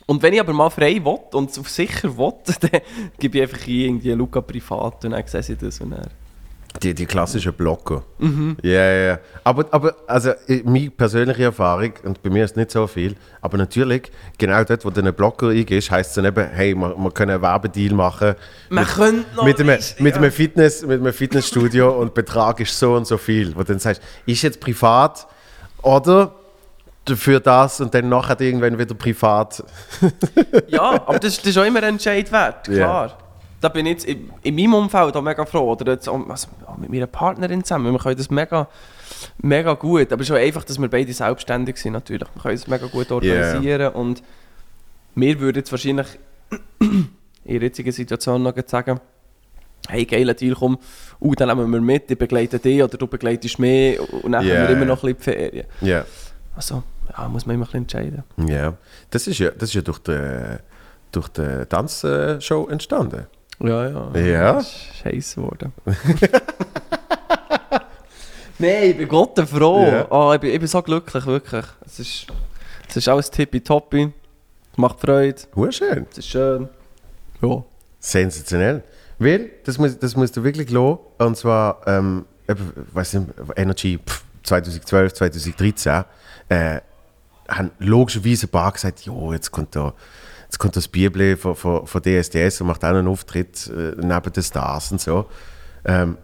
[0.06, 2.82] Und wenn ich aber mal frei will und auf sicher will, dann
[3.20, 6.08] gebe ich einfach ein, irgendwie Luca privat und dann sehe ich das und dann...
[6.84, 8.04] Die, die klassischen Blocker.
[8.62, 9.20] Ja, ja, ja.
[9.44, 10.32] Aber, aber also,
[10.64, 14.90] meine persönliche Erfahrung, und bei mir ist nicht so viel, aber natürlich, genau dort, wo
[14.90, 18.36] du einen Blocker eingehst, heisst es dann eben, hey, wir, wir können einen Werbedeal machen.
[18.70, 20.22] Man mit, könnte noch mit einem, nicht, mit, ja.
[20.22, 23.56] einem Fitness, mit einem Fitnessstudio und Betrag ist so und so viel.
[23.56, 25.28] Wo du dann sagst, ist jetzt privat
[25.82, 26.34] oder
[27.16, 29.64] für das und dann nachher irgendwann wieder privat.
[30.68, 33.18] Ja, aber das, das ist auch immer ein Entscheid wert, klar.
[33.68, 35.74] Da bin ich jetzt in, in meinem Umfeld auch mega froh.
[35.74, 37.92] Oder jetzt auch, also, auch mit meiner Partnerin zusammen.
[37.92, 38.70] Wir können das mega,
[39.40, 40.14] mega gut.
[40.14, 42.30] Aber es ist einfach, dass wir beide selbstständig sind natürlich.
[42.34, 43.94] Wir können es mega gut organisieren.
[43.94, 44.24] Und
[45.16, 46.08] wir würden jetzt wahrscheinlich
[46.80, 47.10] in
[47.44, 49.02] der jetzigen Situation noch sagen,
[49.90, 50.78] hey, geiler Deal, komm,
[51.20, 54.60] uh, dann nehmen wir mit, ich begleite dich oder du begleitest mich und dann Ja,
[54.60, 55.68] haben wir immer noch ein bisschen die Ferien.
[55.82, 56.06] Ja.
[56.56, 56.84] Also,
[57.18, 58.24] ja, muss man immer ein bisschen entscheiden.
[58.50, 58.78] ja.
[59.10, 60.58] Das ist ja, das ist ja durch die,
[61.12, 63.28] durch die Tanzshow entstanden.
[63.60, 64.12] Ja, ja.
[64.20, 64.54] Ja.
[64.54, 65.74] Das ist heiß geworden.
[68.60, 69.86] Nein, ich bin Gott froh.
[69.86, 70.08] Ja.
[70.10, 71.66] Oh, ich, bin, ich bin so glücklich, wirklich.
[71.86, 72.28] Es ist,
[72.88, 74.12] es ist alles tippitoppi.
[74.76, 75.42] Macht Freude.
[75.56, 76.06] Hure schön.
[76.12, 76.70] Es ist schön.
[77.42, 77.64] Ja.
[78.00, 78.84] Sensationell.
[79.20, 81.00] Weil, das muss, das musst du wirklich lassen.
[81.18, 82.26] Und zwar, ähm,
[82.94, 86.04] weiss nicht, Energy pff, 2012, 2013,
[86.50, 86.80] äh,
[87.50, 89.94] haben logischerweise ein paar gesagt, jo, jetzt kommt da,
[90.48, 94.34] jetzt kommt das Bibli von, von, von DSDS und macht auch einen Auftritt äh, neben
[94.34, 95.26] den Stars und so.
[95.86, 96.18] Ähm,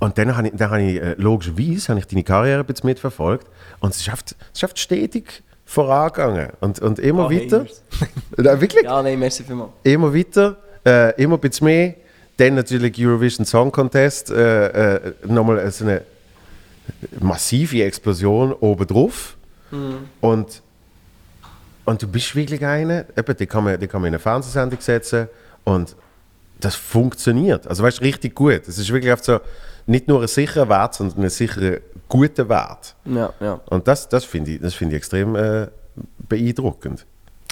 [0.00, 2.86] Und dann habe ich, dann habe ich äh, logischerweise habe ich deine Karriere ein bisschen
[2.88, 3.46] mitverfolgt
[3.80, 7.60] und es schafft, es schafft stetig vorangegangen und, und immer Ah, weiter.
[7.60, 7.82] Haters.
[8.36, 9.70] Nein, wirklich, Ja, nein, merci vielmals.
[9.82, 11.94] immer weiter, äh, immer ein bisschen mehr.
[12.38, 16.02] Dann natürlich Eurovision Song Contest, äh, äh, nochmal so eine
[17.20, 19.36] massive Explosion obendrauf.
[20.20, 20.62] Und,
[21.88, 24.78] und du bist wirklich einer, eben, die kann man, die kann man in eine Fernsehsendung
[24.78, 25.26] setzen
[25.64, 25.96] und
[26.60, 27.66] das funktioniert.
[27.66, 28.68] Also weißt du, richtig gut.
[28.68, 29.40] Es ist wirklich oft so,
[29.86, 32.94] nicht nur ein sicherer Wert, sondern ein sicherer, guter Wert.
[33.06, 33.60] Ja, ja.
[33.70, 35.68] Und das, das finde ich, das finde ich extrem äh,
[36.28, 37.06] beeindruckend.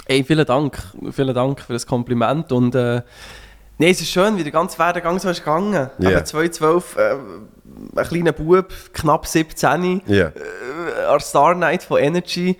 [0.05, 0.77] Ey, vielen Dank.
[1.11, 2.51] Vielen Dank für das Kompliment.
[2.51, 3.01] Und äh,
[3.79, 5.73] nee, es ist schön, wie der ganze Werdegang so ist gegangen.
[5.73, 6.09] Ja.
[6.09, 6.23] Yeah.
[6.23, 7.15] 2012, äh,
[7.95, 10.27] ein kleiner Bub, knapp 17, Ja.
[10.27, 10.31] äh,
[11.09, 12.55] an Star Night von Energy.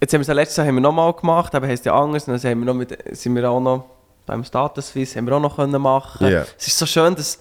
[0.00, 2.26] Jetzt haben wir es letztes Jahr haben wir nochmal gemacht, aber heisst ja anders.
[2.26, 3.84] Dann haben wir noch mit, sind wir auch noch
[4.26, 6.26] beim Status haben wir auch noch können machen.
[6.30, 6.44] Ja.
[6.58, 7.38] Es ist so schön, dass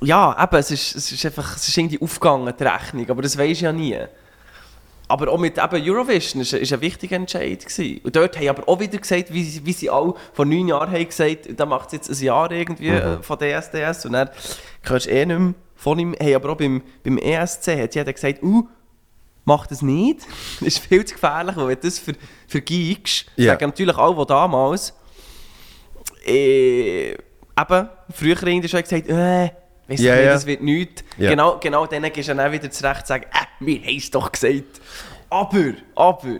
[0.00, 3.36] ja, eben, es ist, es ist einfach, es ist irgendwie aufgegangen, die Rechnung, aber das
[3.62, 3.98] du ja nie.
[5.08, 8.00] Aber auch mit eben Eurovision ist, ist ein wichtiger Entscheid gewesen.
[8.02, 10.90] Und dort haben aber auch wieder gesagt, wie, sie- wie sie alle vor neun Jahren
[10.90, 14.30] haben gesagt, da macht es jetzt ein Jahr irgendwie äh, von DSDS und dann
[14.82, 16.14] hörst du eh nicht mehr von ihm.
[16.18, 18.66] Hey, aber auch beim, beim ESC hat jeder gesagt, uh,
[19.44, 20.20] mach das nicht.
[20.60, 22.14] Das ist viel zu gefährlich, weil wenn du das ver,
[22.46, 23.52] vergeigst, Ja.
[23.52, 24.94] sagen natürlich alle, die damals
[26.26, 29.50] äh, eben, früher irgendwie schon gesagt, äh, Ja,
[29.88, 30.24] ich nicht, ja.
[30.24, 31.04] das wird nichts.
[31.18, 31.30] Ja.
[31.30, 34.30] Genau, genau denen gehst du dann auch wieder zurecht sagen, äh, wir haben es doch
[34.30, 34.80] gesagt.
[35.28, 36.36] Aber, aber,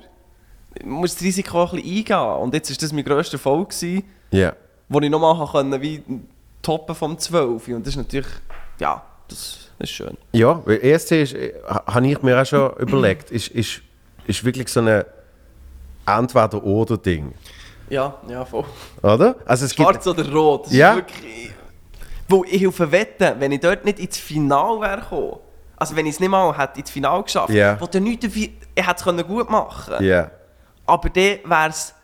[0.74, 2.40] ich muss das Risiko ein bisschen eingehen.
[2.42, 4.54] Und jetzt war das mein grösster Erfolg, gewesen, Ja.
[4.88, 6.02] wo ich nochmal konnte, wie
[6.62, 7.68] toppen vom 12.
[7.68, 8.28] Und das ist natürlich,
[8.78, 10.16] ja, das ist schön.
[10.32, 13.80] Ja, weil ESC ist, äh, ha- habe ich mir auch schon überlegt, ist, ist,
[14.26, 15.04] ist wirklich so ein
[16.06, 17.34] Entweder-Oder-Ding.
[17.90, 18.64] Ja, ja, voll.
[19.02, 19.36] Oder?
[19.44, 20.90] Also es gibt, Schwarz oder rot, das Ja.
[20.92, 21.50] ist wirklich...
[22.28, 25.36] Wo ich helfe wetten, wenn ich dort nicht ins Finale wäre gekommen,
[25.76, 27.78] also wenn ich es nicht mal hätte ins Finale geschafft, Ja.
[27.80, 28.48] wo dann nichts dafür...
[28.74, 30.06] Ich hätte es gut machen können.
[30.08, 30.30] ja.
[30.86, 31.94] Aber dann wäre es...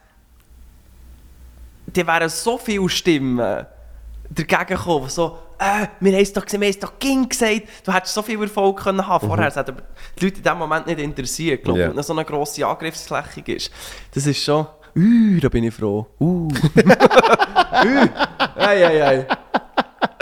[1.87, 3.67] Dann wären so viele Stimmen
[4.31, 5.38] dagegen gekommen, so...
[5.59, 7.62] Äh, wir haben es doch gesehen, wir haben es doch ging gesagt.
[7.85, 9.49] Du hättest so viel Erfolg können haben vorher.
[9.49, 9.83] Es hat aber
[10.18, 11.88] die Leute in diesem Moment nicht interessiert, glaube ich.
[11.88, 13.71] Und so eine grosse Angriffsfläche ist.
[14.14, 14.66] Das ist schon...
[14.97, 16.07] Uh, da bin ich froh.
[16.18, 16.49] Uh.
[18.57, 19.27] Ei, ei, ei.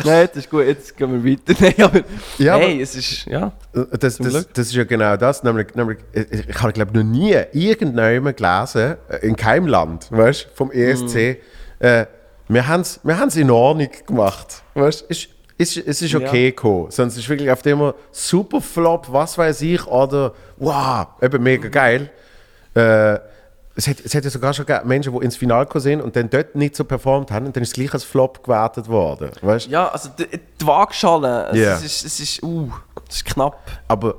[0.04, 1.54] Nein, das ist gut, jetzt gehen wir weiter.
[1.60, 2.00] Nein, aber,
[2.38, 3.52] Ja, hey, aber- es ist, ja.
[3.72, 4.54] Das, das, Glück.
[4.54, 5.42] das ist ja genau das.
[5.42, 10.48] Nämlich, nämlich, ich ich habe, glaube noch nie irgendjemand gelesen, äh, in keinem Land, weißt,
[10.54, 11.38] vom ESC,
[11.78, 12.06] äh,
[12.48, 14.62] wir haben es wir haben's in Ordnung gemacht.
[14.74, 15.28] Weißt, ist,
[15.58, 16.50] ist, es ist okay Ja.
[16.50, 16.90] gekommen.
[16.90, 22.10] Sonst ist wirklich auf immer super Flop, was weiß ich, oder wow, eben mega geil.
[22.74, 23.18] Äh,
[23.78, 26.30] es hat, es hat ja sogar schon Menschen, die ins Finale gekommen sind und dann
[26.30, 29.30] dort nicht so performt haben und dann ist es gleich als Flop gewertet worden.
[29.42, 29.66] Weißt?
[29.68, 30.26] Ja, also die,
[30.60, 31.74] die Waagschale, es, Ja.
[31.74, 32.70] es, ist, es ist, uh,
[33.08, 33.58] es ist knapp.
[33.88, 34.14] Aber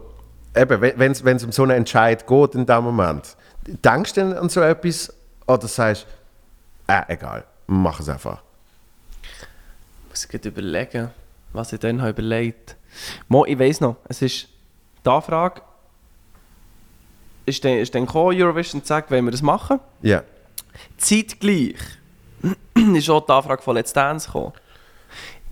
[0.55, 3.35] eben, wenn es um so einen Entscheid geht in dem Moment,
[3.65, 5.11] denkst du denn an so etwas
[5.47, 6.05] oder sagst
[6.87, 8.41] du, äh, egal, mach es einfach.
[9.21, 11.11] Ich muss gerade überlegen,
[11.53, 12.75] was ich dann habe überlegt
[13.27, 14.47] Mo, ich weiß noch, es ist
[15.05, 15.61] die Anfrage,
[17.45, 19.79] ist dann, ist dann gekommen, Eurovision sagen, wollen wir das machen?
[20.01, 20.23] Ja.
[20.97, 21.75] Zeitgleich
[22.95, 24.53] ist auch die Anfrage von Let's Dance gekommen.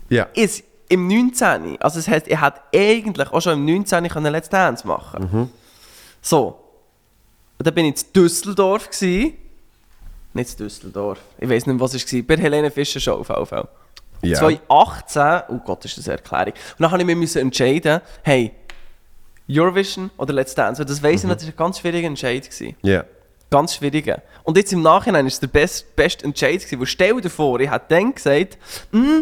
[0.08, 0.24] Ja.
[0.34, 1.80] ist im 19.
[1.80, 4.08] Also das heisst, ich hätte eigentlich auch schon im 19.
[4.08, 5.50] können Let's Dance machen
[6.22, 6.60] So.
[7.58, 8.90] Und dann bin ich in Düsseldorf.
[8.90, 9.34] Gewesen.
[10.36, 11.18] Nicht in Düsseldorf.
[11.38, 12.22] Ich weiß nicht, was es war.
[12.22, 13.68] Bei Helene Fischer Show auf jeden Fall.
[14.22, 14.38] Ja.
[14.38, 16.52] 2018, oh Gott, ist das eine Erklärung.
[16.52, 18.52] Und dann habe ich mich entscheiden, hey,
[19.50, 20.84] Eurovision oder Let's Dance.
[20.84, 22.48] Das weiss ich noch, das war ein ganz schwieriger Entscheid.
[22.82, 23.04] Ja.
[23.50, 24.22] Ganz schwieriger.
[24.42, 27.70] Und jetzt im Nachhinein ist es der best, beste Entscheid gewesen, stell dir vor, ich
[27.70, 28.58] hätte dann gesagt,
[28.90, 29.20] «Mm,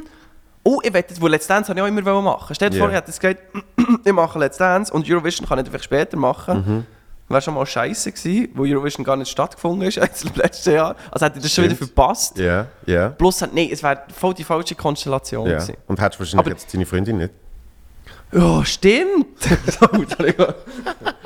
[0.63, 2.55] oh, ich das, wo Let's Dance habe ich auch immer machen.
[2.55, 2.83] Stell dir Ja.
[2.85, 3.43] vor, ich hätte gesagt,
[4.05, 6.57] ich mache Let's Dance und Eurovision kann ich einfach später machen.
[6.57, 6.87] Mhm.
[7.29, 10.95] Wäre schon mal scheiße gewesen, wo Eurovision gar nicht stattgefunden ist jetzt im letzten Jahr.
[11.11, 11.93] Also hätte ich das schon wieder Stimmt.
[11.95, 12.39] verpasst.
[12.39, 12.67] Ja.
[12.87, 13.09] Ja.
[13.11, 15.55] Plus, hat- nein, es wäre voll die falsche Konstellation ja.
[15.55, 15.77] gewesen.
[15.87, 17.33] Und hättest wahrscheinlich Aber- jetzt deine Freundin nicht.
[18.33, 19.27] Ja, stimmt.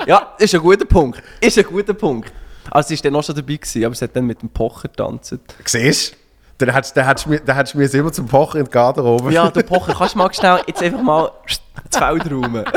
[0.05, 1.21] ja, ist ein guter Punkt.
[1.41, 2.31] Ist ein guter Punkt.
[2.71, 4.87] Also, sie war dann auch schon dabei, gewesen, aber sie hat dann mit dem Pocher
[4.89, 5.35] getanzt.
[5.65, 6.11] Siehst
[6.59, 6.65] du?
[6.65, 9.33] Dann hättest, du mir- mir jetzt immer zum Pochen in die Garderobe.
[9.33, 12.63] Ja, du Pocher, kannst du mal schnell jetzt einfach mal ins Feld räumen?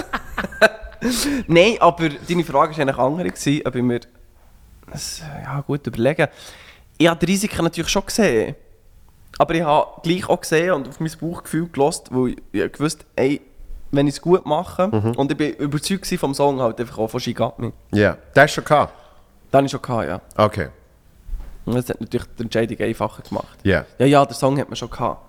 [1.47, 4.01] Nein, aber deine Frage war eigentlich andere, gewesen, ob ich mir
[4.91, 6.29] das, ja, gut überlegen.
[6.99, 8.55] Ich habe die Risiken natürlich schon gesehen.
[9.39, 13.05] Aber ich habe gleich auch gesehen und auf mein Bauchgefühl gelost, wo ich, ich gewusst
[13.17, 13.41] ey,
[13.91, 17.21] wenn ich es gut mache, und ich bin überzeugt vom Song halt einfach auch von
[17.59, 17.73] Me.
[17.93, 18.17] Ja.
[18.35, 18.95] Das hast du schon gehabt?
[19.51, 20.21] Das habe ich schon gehabt, ja.
[20.37, 20.69] Okay.
[21.65, 23.59] Und das hat natürlich die Entscheidung einfacher gemacht.
[23.63, 23.85] Ja.
[23.99, 25.21] Ja, ja, der Song hat man schon gehabt.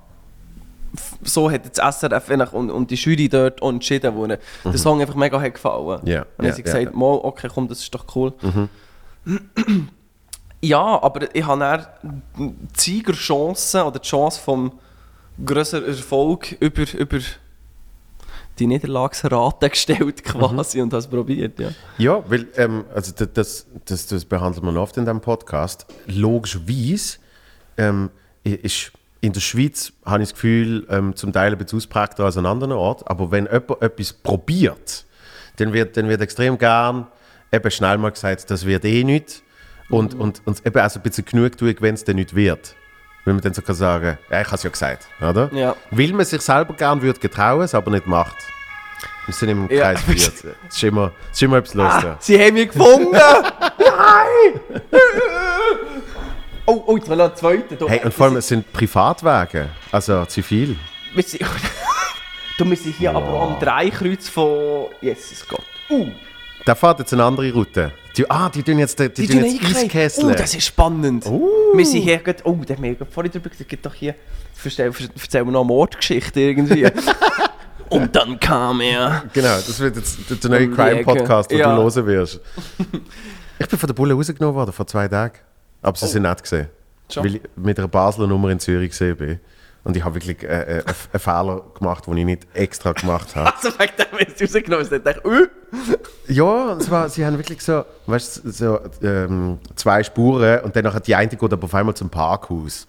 [1.23, 4.39] So hat jetzt das SRF und, und die Jury dort entschieden, wo der
[4.75, 6.01] Song einfach mega hat gefallen.
[6.03, 6.07] Mhm.
[6.07, 6.93] Ja, Und dann haben sie gesagt.
[6.93, 6.99] Mhm.
[6.99, 8.33] mal, okay, komm, das ist doch cool.
[10.61, 14.73] ja, aber ich habe dann die Siegerchance oder die Chance vom
[15.43, 17.19] grösseren Erfolg über, über
[18.59, 21.69] die Niederlagsrate gestellt quasi und habe es probiert, ja.
[21.97, 25.87] Ja, weil ähm, also das, das, das, das behandelt man oft in diesem Podcast.
[26.05, 27.17] Logischerweise
[27.77, 28.11] ähm,
[28.43, 28.91] ist
[29.23, 32.45] in der Schweiz, habe ich das Gefühl, ähm, zum Teil ein bisschen ausprägter als an
[32.45, 33.05] anderen Orten.
[33.07, 35.05] Aber wenn jemand etwas probiert,
[35.55, 37.07] dann wird, dann wird extrem gern
[37.49, 39.41] eben schnell mal gesagt, das wird eh nicht.
[39.89, 42.75] Und, und, und eben auch so ein bisschen genug tun, wenn es dann nicht wird.
[43.23, 45.49] Wenn man dann so kann sagen, ja, ich habe es ja gesagt, oder?
[45.53, 45.73] Ja.
[45.91, 48.35] Weil man sich selber gern würde getrauen, es aber nicht macht.
[49.25, 49.93] Wir sind im Ja.
[49.93, 50.15] Kreis 4.
[50.67, 51.93] Es ist immer, ist immer etwas los.
[51.93, 53.11] Ah, sie haben mich gefunden!
[53.79, 54.59] Nein!
[56.65, 57.75] oh, oh, jetzt ein zweiter.
[57.75, 57.87] Da.
[57.87, 60.75] Hey, und vor allem, es sind Privatwagen, also zivil.
[61.13, 61.43] Wir sind,
[62.57, 65.63] du, wir sind hier aber auch am Dreikreuz von Jesus Gott.
[65.89, 66.07] Uh,
[66.65, 67.91] Da fährt jetzt eine andere Route.
[68.15, 69.83] Die, ah, die tun jetzt, die, die tun jetzt einkreisen.
[69.85, 70.25] Eiskessel.
[70.25, 71.25] Oh, das ist spannend.
[71.25, 74.15] Wir sind hier gerade, oh, der gerade vorhin drüber gesagt, gibt doch hier,
[74.63, 76.87] erzähl, erzähl mir noch eine Mordgeschichte irgendwie.
[77.89, 79.23] Und dann kam er.
[79.33, 80.73] Genau, das wird jetzt der, der neue die.
[80.73, 81.75] Crime-Podcast, den Ja.
[81.75, 82.39] du hören wirst.
[83.59, 85.37] ich bin von der Bulle rausgenommen worden, vor zwei Tagen.
[85.83, 86.67] Aber sie sind nicht gesehen.
[86.69, 87.13] Oh.
[87.13, 87.23] Schon?
[87.23, 89.39] Weil ich mit einer Basler Nummer in Zürich gesehen bin.
[89.83, 93.53] Und ich habe wirklich äh, äh, einen Fehler gemacht, den ich nicht extra gemacht habe.
[93.63, 94.87] Also wegen dem hast du rausgenommen.
[94.89, 95.47] Ich dachte, uh.
[96.27, 101.05] Ja, und zwar, sie haben wirklich so, weißt so ähm, zwei Spuren und dann hat
[101.05, 102.87] die eine geht aber auf einmal zum Parkhaus.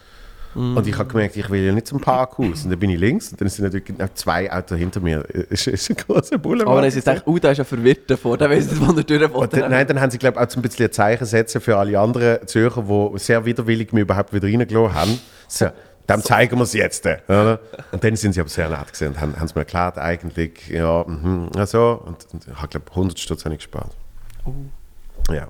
[0.55, 2.64] Und ich habe gemerkt, ich will ja nicht zum Parkhaus.
[2.64, 5.25] Und dann bin ich links und dann sind natürlich genau zwei Autos hinter mir.
[5.51, 6.69] Es ist ein großer Boulevard.
[6.69, 8.93] Aber dann haben sie gedacht, oh, da ist ja verwirrt davor, der weiss nicht, wo
[8.93, 10.93] er durch Und dann, nein, dann haben sie, glaube ich, auch so ein bisschen ein
[10.93, 15.21] Zeichen setzen für alle anderen Zürcher, die sehr widerwillig mich überhaupt wieder reingelassen haben.
[15.49, 15.67] So,
[16.09, 17.07] dem zeigen wir es jetzt.
[17.07, 17.61] äh, Oder?
[17.93, 20.69] Und dann sind sie aber sehr nett gewesen und haben, haben es mir erklärt, eigentlich,
[20.69, 22.03] ja, mhm, so.
[22.05, 23.97] Und, und ich habe, glaube 100 Stutz habe ich gespart.
[25.31, 25.49] Ja.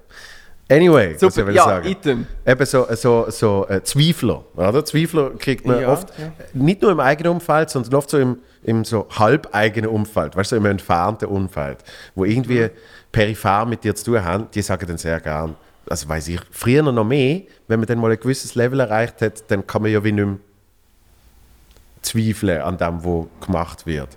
[0.71, 1.89] Anyway, was Super, ich will ja, sagen.
[1.89, 2.27] Item.
[2.47, 4.45] Eben so, so, so äh, Zweifler.
[4.57, 4.83] Oder?
[4.85, 6.33] Zweifler kriegt man Ja, oft, ja.
[6.55, 10.57] nicht nur im eigenen Umfeld, sondern oft so im, im so halbeigenen Umfeld, weißt du,
[10.57, 11.79] so im entfernten Umfeld,
[12.15, 12.71] wo irgendwie Mhm.
[13.13, 15.55] peripher mit dir zu tun haben, die sagen dann sehr gern,
[15.89, 19.45] also weiß ich, früher noch mehr, wenn man dann mal ein gewisses Level erreicht hat,
[19.51, 20.37] dann kann man ja wie nicht mehr
[22.03, 24.09] zweifeln an dem, was gemacht wird.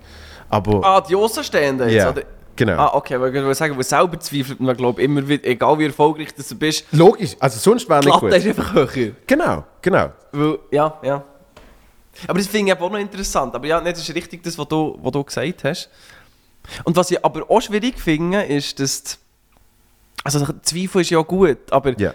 [0.49, 2.21] Aber Ah, die Außenstehenden jetzt, Ja, oder?
[2.57, 2.73] Genau.
[2.77, 5.85] Ah, okay, weil ich würde sagen, wo selber zweifelt man, glaube immer wieder, egal wie
[5.85, 8.49] erfolgreich du bist, logisch, also sonst wäre nicht Latte ist gut.
[8.59, 9.11] einfach höher.
[9.25, 10.11] Genau, genau.
[10.33, 11.23] Weil, ja, ja.
[12.27, 13.53] Aber das finde ich aber auch noch interessant.
[13.55, 15.89] Aber ja, das ist richtig, das, was du, was du gesagt hast.
[16.83, 19.03] Und was ich aber auch schwierig finde, ist, dass...
[19.03, 19.15] Die,
[20.23, 22.13] also Zweifel ist ja gut, aber Ja.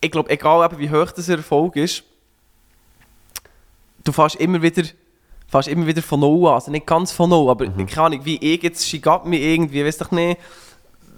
[0.00, 2.02] ich glaube, egal wie hoch das Erfolg ist,
[4.04, 4.82] du fährst immer wieder,
[5.50, 6.54] fährst immer wieder von Null an.
[6.54, 7.86] Also nicht ganz von Null, aber Mhm.
[7.86, 10.38] keine Ahnung, wie ich jetzt schickt mir irgendwie, weiß doch nicht,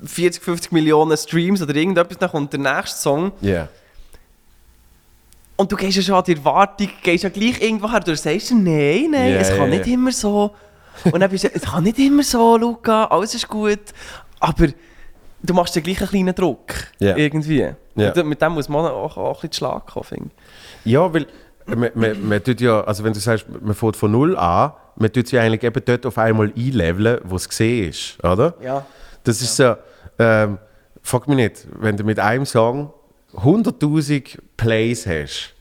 [0.04, 3.68] 40, 50 Millionen Streams oder irgendetwas, dann kommt der nächste Song Ja.
[5.56, 8.50] und du gehst ja schon an die Erwartung, gehst ja gleich irgendwo her, du sagst
[8.52, 9.94] nein, nein, Ja, es kann ja, nicht ja.
[9.94, 10.50] immer so.
[11.04, 13.80] Und dann bist du, es kann nicht immer so, Luca, alles ist gut.
[14.40, 14.66] Aber
[15.42, 16.74] du machst dir gleich einen kleinen Druck.
[16.98, 17.16] Ja.
[17.16, 17.68] Irgendwie.
[17.94, 18.12] Ja.
[18.12, 20.30] Und mit dem muss man auch, auch ein bisschen Schlag kommen.
[20.84, 21.26] Ja, weil
[21.76, 25.12] man, man, man tut ja, also wenn du sagst, man fährt von null an, man
[25.12, 28.54] tut sie eigentlich eben dort auf einmal einleveln, wo es gesehen ist, oder?
[28.62, 28.86] Ja.
[29.24, 29.76] Das ist so,
[30.18, 30.58] ähm,
[31.02, 32.92] frag mich nicht, wenn du mit einem Song
[33.34, 35.54] 100'000 Plays hast,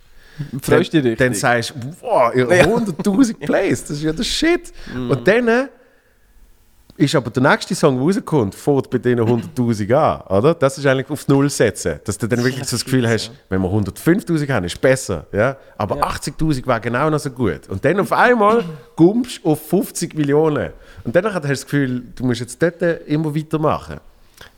[0.62, 2.66] Freust dann, dich dann sagst du, wow, ihr Ja.
[2.66, 4.74] 100'000 Plays, das ist ja der Shit.
[4.94, 5.70] Und dann
[7.02, 10.54] ist aber der nächste Song, der rauskommt, fährt bei diesen 100'000 an, oder?
[10.54, 13.62] Das ist eigentlich aufs Null setzen, dass du dann wirklich so das Gefühl hast, wenn
[13.62, 15.58] wir 105'000 haben, ist besser, ja?
[15.78, 16.04] Aber Ja.
[16.08, 17.68] 80'000 wäre genau noch so gut.
[17.70, 18.64] Und dann auf einmal
[18.96, 20.72] kommst du auf 50 Millionen.
[21.04, 24.00] Und dann hast du das Gefühl, du musst jetzt dort immer weitermachen.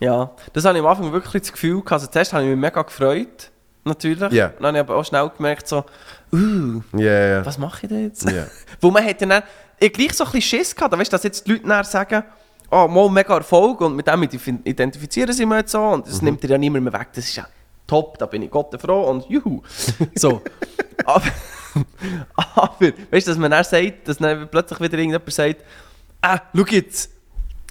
[0.00, 1.92] Ja, das habe ich am Anfang wirklich das Gefühl gehabt.
[1.92, 3.50] Also zuerst habe ich mich mega gefreut,
[3.84, 4.32] natürlich.
[4.32, 4.48] Ja.
[4.58, 5.84] Dann habe ich aber auch schnell gemerkt, so,
[6.32, 7.46] uh, Ja, ja.
[7.46, 8.28] was mache ich denn jetzt?
[8.30, 8.46] Ja.
[8.80, 9.42] Wo man ja dann,
[9.78, 12.22] ich gleich so ein bisschen Schiss gehabt, weißt dass jetzt die Leute dann sagen,
[12.70, 16.22] oh, mal mega Erfolg und mit dem ident- identifizieren sie mich jetzt so und das
[16.22, 17.08] nimmt dir ja niemand mehr weg.
[17.14, 17.46] Das ist ja
[17.86, 19.62] top, da bin ich Gott froh und juhu.
[20.14, 20.42] So.
[21.04, 21.22] aber,
[22.36, 25.56] aber, weißt du, dass man dann sagt, dass dann plötzlich wieder irgendjemand sagt,
[26.22, 27.10] ah, schau jetzt,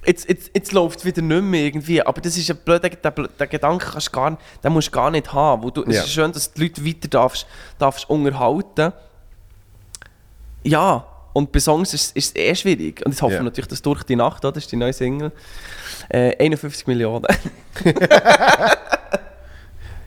[0.06, 2.02] jetzt, jetzt, jetzt läuft es wieder nicht mehr irgendwie.
[2.02, 5.10] Aber das ist ein blöder der, Gedanke, kannst du gar, nicht- den musst du gar
[5.10, 5.64] nicht haben.
[5.64, 6.04] Wo du, Es Ja.
[6.04, 7.48] ist schön, dass du die Leute weiter darfst,
[7.80, 8.94] darfst unterhalten
[10.64, 13.04] Ja, und bei Songs ist ist es eh schwierig.
[13.06, 13.40] Und jetzt hoffen Ja.
[13.40, 15.32] wir natürlich, dass durch die Nacht, das ist die neue Single,
[16.10, 17.26] äh, 51 Millionen.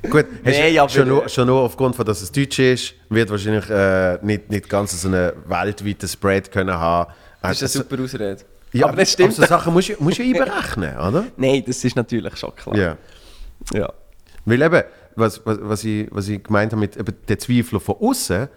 [0.09, 3.69] Gut, Nee, aber- schon, nur, schon nur aufgrund von, dass es Deutsch ist, wird wahrscheinlich
[3.69, 7.13] äh, nicht, nicht ganz so einen weltweiten Spread können haben.
[7.43, 8.37] Das ist Also- eine super Ausrede.
[8.73, 9.31] Ja, aber das stimmt.
[9.39, 11.25] Aber so Sachen musst du, musst du ja einberechnen, oder?
[11.37, 12.77] Nein, das ist natürlich schon klar.
[12.77, 12.97] Ja.
[13.73, 13.93] Ja.
[14.45, 14.83] Weil eben,
[15.17, 18.49] was, was, was, ich, was ich gemeint habe mit eben den Zweifeln von außen,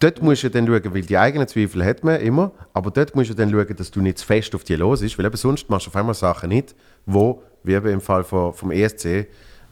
[0.00, 3.30] dort musst du dann schauen, weil die eigenen Zweifel hat man immer, aber dort musst
[3.30, 5.68] du dann schauen, dass du nicht zu fest auf die los ist, weil eben sonst
[5.70, 6.74] machst du auf einmal Sachen nicht,
[7.06, 9.26] wo, wie eben im Fall von, vom ESC,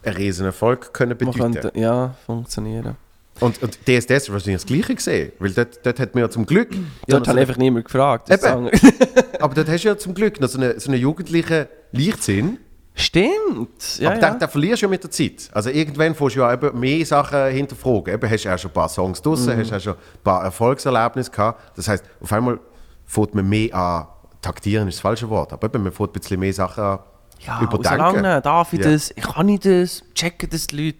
[0.04, 1.52] einen riesen Erfolg können Man bedeuten.
[1.54, 2.96] könnte, ja, funktionieren.
[3.40, 6.46] Und, und DSDS ist wahrscheinlich das Gleiche gesehen, weil dort, dort hat man ja zum
[6.46, 6.70] Glück...
[7.06, 8.30] Dort noch so hat einfach niemand gefragt.
[9.40, 12.58] Aber dort hast du ja zum Glück noch so einen so eine jugendlichen Leichtsinn,
[12.94, 13.98] Stimmt.
[13.98, 14.30] Ja, aber ja.
[14.30, 15.48] den, den verlierst du ja mit der Zeit.
[15.52, 18.12] Also irgendwann fährst du ja eben mehr Sachen hinterfragen.
[18.14, 21.30] Eben hast du auch schon ein paar Songs draussen, hast auch schon ein paar Erfolgserlebnisse
[21.30, 21.76] gehabt.
[21.76, 22.58] Das heisst, auf einmal
[23.06, 24.06] fängt man mehr an,
[24.42, 26.98] taktieren ist das falsche Wort, aber eben, man fängt ein bisschen mehr Sachen an
[27.46, 27.98] ja, überdenken.
[28.12, 28.90] solange darf ich Ja.
[28.90, 30.98] das, ich kann ich das, checken das die Leute.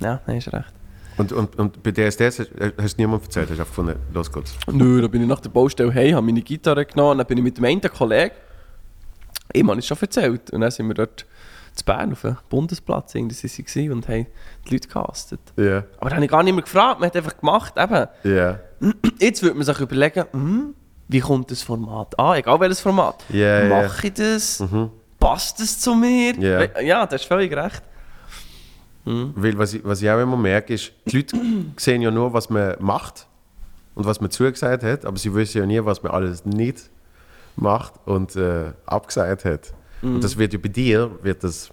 [0.00, 0.72] Ja, nein, ist recht.
[1.16, 4.32] Und, und, und bei DSDS hast, hast du niemandem erzählt, hast du einfach gefunden, los
[4.32, 4.54] geht's.
[4.70, 7.44] Nö, da bin ich nach der Baustelle hey, habe meine Gitarre genommen, dann bin ich
[7.44, 8.34] mit dem einen Kollegen,
[9.54, 11.26] ihm habe ich schon erzählt, und dann sind wir dort
[11.74, 14.26] zu Bern auf dem Bundesplatz irgendwie gewesen und haben
[14.68, 15.40] die Leute gecastet.
[15.56, 18.06] Ja, Aber da habe ich gar nicht mehr gefragt, man hat einfach gemacht, eben.
[18.22, 18.58] ja.
[19.18, 20.74] Jetzt würde man sich überlegen, hm,
[21.08, 22.36] wie kommt das Format an?
[22.36, 23.24] Egal welches Format.
[23.30, 23.64] Ja.
[23.64, 24.62] Mache ich das?
[25.18, 26.34] Passt das zu mir?
[26.82, 27.06] Ja.
[27.06, 27.82] Das ist völlig recht.
[29.04, 31.36] Weil was ich, was ich auch immer merke, ist, die Leute
[31.76, 33.26] sehen ja nur, was man macht
[33.94, 36.90] und was man zugesagt hat, aber sie wissen ja nie, was man alles nicht
[37.56, 39.72] macht und äh, abgesagt hat.
[40.02, 40.16] Mhm.
[40.16, 41.70] Und das wird ja bei dir, wird das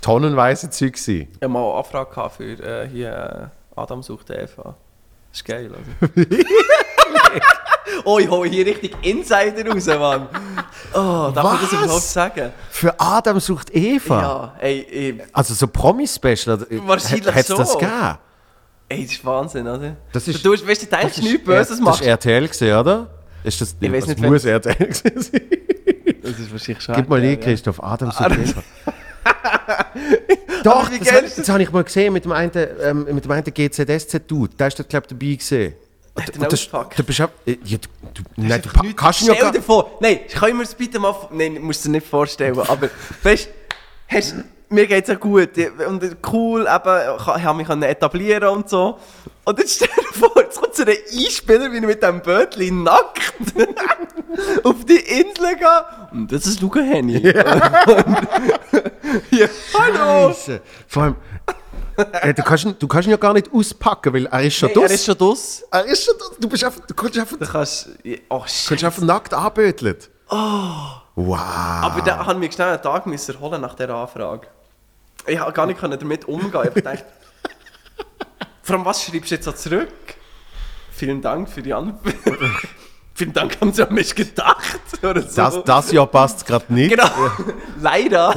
[0.00, 1.28] tonnenweise Zeug sein.
[1.32, 4.76] Ich hatte mal eine Anfrage für äh, hier äh, Adam sucht Eva.
[5.32, 6.24] Das ist geil, oder?
[8.04, 10.28] oh, ich hole hier richtig Insider raus, Mann.
[10.94, 11.84] Oh, darf ich das Was?
[11.84, 12.52] überhaupt sagen?
[12.70, 14.20] Für Adam sucht Eva?
[14.22, 18.18] Ja, ey, ey, Also so Promi-Special, Wahrscheinlich hätte es das gegeben?
[18.88, 19.96] ey, das ist Wahnsinn, oder?
[20.12, 22.00] Das ist- du, weißt, du denkst nichts Böses Das machst.
[22.00, 23.08] ist RTL gesehen, oder?
[23.44, 25.40] Ist das, Ich weiß das nicht, muss RTL gewesen sein.
[26.22, 26.94] Das ist wahrscheinlich schon.
[26.96, 28.62] Gib mal ja, ein, Christoph, Adam sucht das- Eva.
[30.64, 32.50] Doch, das, ist das habe ich mal gesehen mit dem einen,
[32.82, 34.56] ähm, mit dem einen GZSZ-Dude.
[34.56, 35.74] Der ist dort, glaube ich, dabei gesehen.
[36.14, 36.68] Und das-?
[36.96, 40.20] Du bist auch, äh, ja, du, du, nein, du kannst ihn ja gar vor, nein,
[40.32, 41.14] kann ich mir das bitte mal.
[41.30, 42.88] Nein, musst du dir nicht vorstellen, aber
[43.22, 43.48] weißt
[44.08, 44.34] hast,
[44.68, 45.50] mir geht es ja gut
[45.86, 48.98] und cool, eben, ich habe mich etablieren und so.
[49.44, 52.82] Und jetzt stell dir vor, jetzt kommt so ein Einspieler, wie ich mit diesem Bötchen
[52.82, 53.32] nackt
[54.64, 55.84] auf die Insel gehe.
[56.10, 57.32] Und das ist Luca Henny.
[59.30, 59.46] Ja.
[59.78, 60.28] Hallo!
[60.32, 60.60] Scheiße.
[60.88, 61.16] Vor allem,
[61.96, 64.68] äh, du, kannst ihn, du kannst ihn ja gar nicht auspacken, weil er ist schon
[64.68, 64.84] Hey, dus.
[64.84, 65.64] er ist schon dus.
[65.70, 66.32] Er ist schon dus.
[66.38, 67.88] Du, bist einfach, du kannst einfach, Du kannst.
[68.28, 68.84] Oh, kannst shit.
[68.84, 69.96] einfach nackt anböteln.
[70.28, 70.36] Oh.
[71.14, 71.38] Wow.
[71.38, 74.48] Aber da haben wir schnell einen Tag müssen erholen nach dieser Anfrage.
[75.26, 76.48] Ich konnte gar nicht können damit umgehen.
[76.50, 77.04] Ich habe gedacht,
[78.62, 79.88] vor allem, was schreibst du jetzt so zurück?
[80.92, 82.14] Vielen Dank für die Antwort.
[83.14, 84.78] Vielen Dank, haben Sie an mich gedacht.
[85.02, 85.36] Oder so.
[85.36, 86.90] das, das Jahr passt gerade nicht.
[86.90, 87.08] Genau.
[87.80, 88.34] Leider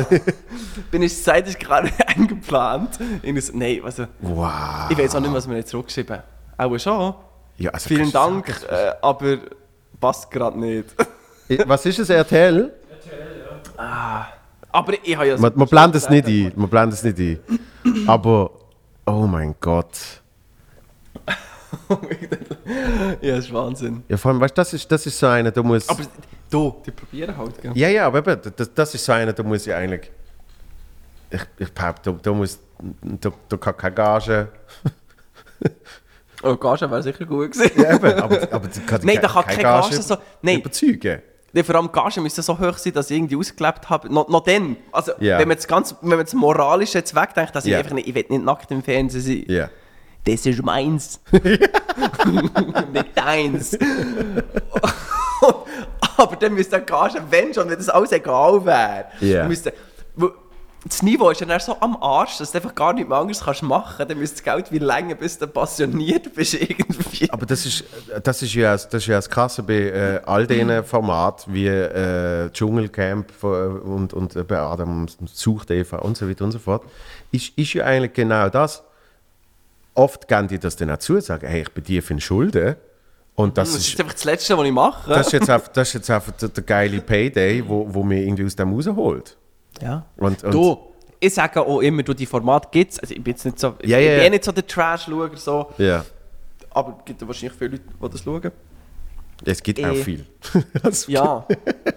[0.89, 2.95] bin ich zeitlich gerade eingeplant.
[2.95, 4.89] So, Nein, also, Wow.
[4.89, 6.17] ich weiß auch nicht, was wir jetzt zurückgeschrieben
[6.57, 6.73] haben.
[6.73, 7.13] Auch schon.
[7.57, 9.39] Ja, also Vielen Dank, äh, aber
[9.99, 10.95] passt gerade nicht.
[11.65, 12.71] Was ist es, RTL?
[14.71, 16.51] Aber ich habe ja Man, man blendet es nicht ein.
[16.55, 18.07] Man blendet es nicht ein.
[18.07, 18.51] Aber,
[19.05, 20.21] oh mein Gott.
[23.21, 24.03] ja, das ist Wahnsinn.
[24.07, 25.87] Ja, vor allem, weißt du, das ist, das ist so einer, da muss.
[25.89, 26.03] Aber
[26.49, 27.71] du, die probieren halt, gell?
[27.75, 30.11] ja, ja, aber eben, das, das ist so einer, da muss ich eigentlich.
[31.31, 32.59] Ich, ich behaupte, da, da muss.
[33.01, 34.47] Da, da kann keine Gage.
[36.41, 37.69] Oh, Gage wäre sicher gut gewesen.
[37.81, 40.59] Ja, eben, aber, aber die kann Nein, da kann keine Gage so- nein.
[40.59, 41.21] überzeugen.
[41.53, 44.13] Nee, vor allem die Gage müsste so hoch sein, dass ich irgendwie ausgelebt habe.
[44.13, 44.77] Noch, noch dann.
[44.91, 45.39] Also, Ja.
[45.39, 47.79] wenn man das ganz, wenn man das Moralische jetzt wegdenkt, dass ich Ja.
[47.79, 49.43] einfach nicht, ich will nicht nackt im Fernsehen sein.
[49.47, 49.69] Ja.
[50.25, 51.19] Das ist meins.
[51.31, 53.77] nicht deins.
[56.17, 59.47] Aber dann müsste der Gage, wenn schon, wenn das alles egal wäre, Ja.
[59.47, 59.73] müsste.
[60.85, 63.41] Das Niveau ist ja dann so am Arsch, dass du einfach gar nichts mehr anderes
[63.41, 64.07] kannst machen.
[64.07, 67.29] Dann müsste das Geld wie länger, bis du passioniert bist irgendwie.
[67.31, 67.83] Aber das ist,
[68.23, 72.49] das ist, ja, das ist ja das Krasse bei äh, all diesen Formaten wie äh,
[72.51, 76.83] Dschungelcamp von- und, und äh, bei Adam sucht Eva und so weiter und so fort,
[77.31, 78.81] ist, ist ja eigentlich genau das.
[79.95, 82.77] Oft gehen die das dann auch zu, sagen, hey, ich bin dir für Schulden.
[83.35, 85.09] Und das, Das ist, ist einfach das Letzte, was ich mache.
[85.09, 88.21] das ist jetzt einfach, das ist jetzt einfach der, der geile Payday, wo, wo mir
[88.21, 89.35] irgendwie aus dem rausholt.
[89.81, 90.05] Ja.
[90.17, 90.77] Und, und Du,
[91.19, 92.99] ich sage auch immer, du, die Format gibt es.
[92.99, 95.67] Also ich bin jetzt nicht so, ich Ja, bin eh nicht so der Trash-Schauer, so,
[95.77, 96.05] Ja.
[96.71, 98.51] aber es gibt wahrscheinlich viele Leute, die das schauen.
[99.45, 100.03] Es gibt auch Eh.
[100.03, 100.25] viel.
[101.07, 101.45] Ja,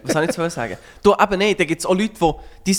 [0.02, 0.76] was soll ich jetzt sagen?
[1.02, 2.12] Du, eben nein, da gibt es auch Leute,
[2.66, 2.76] die, die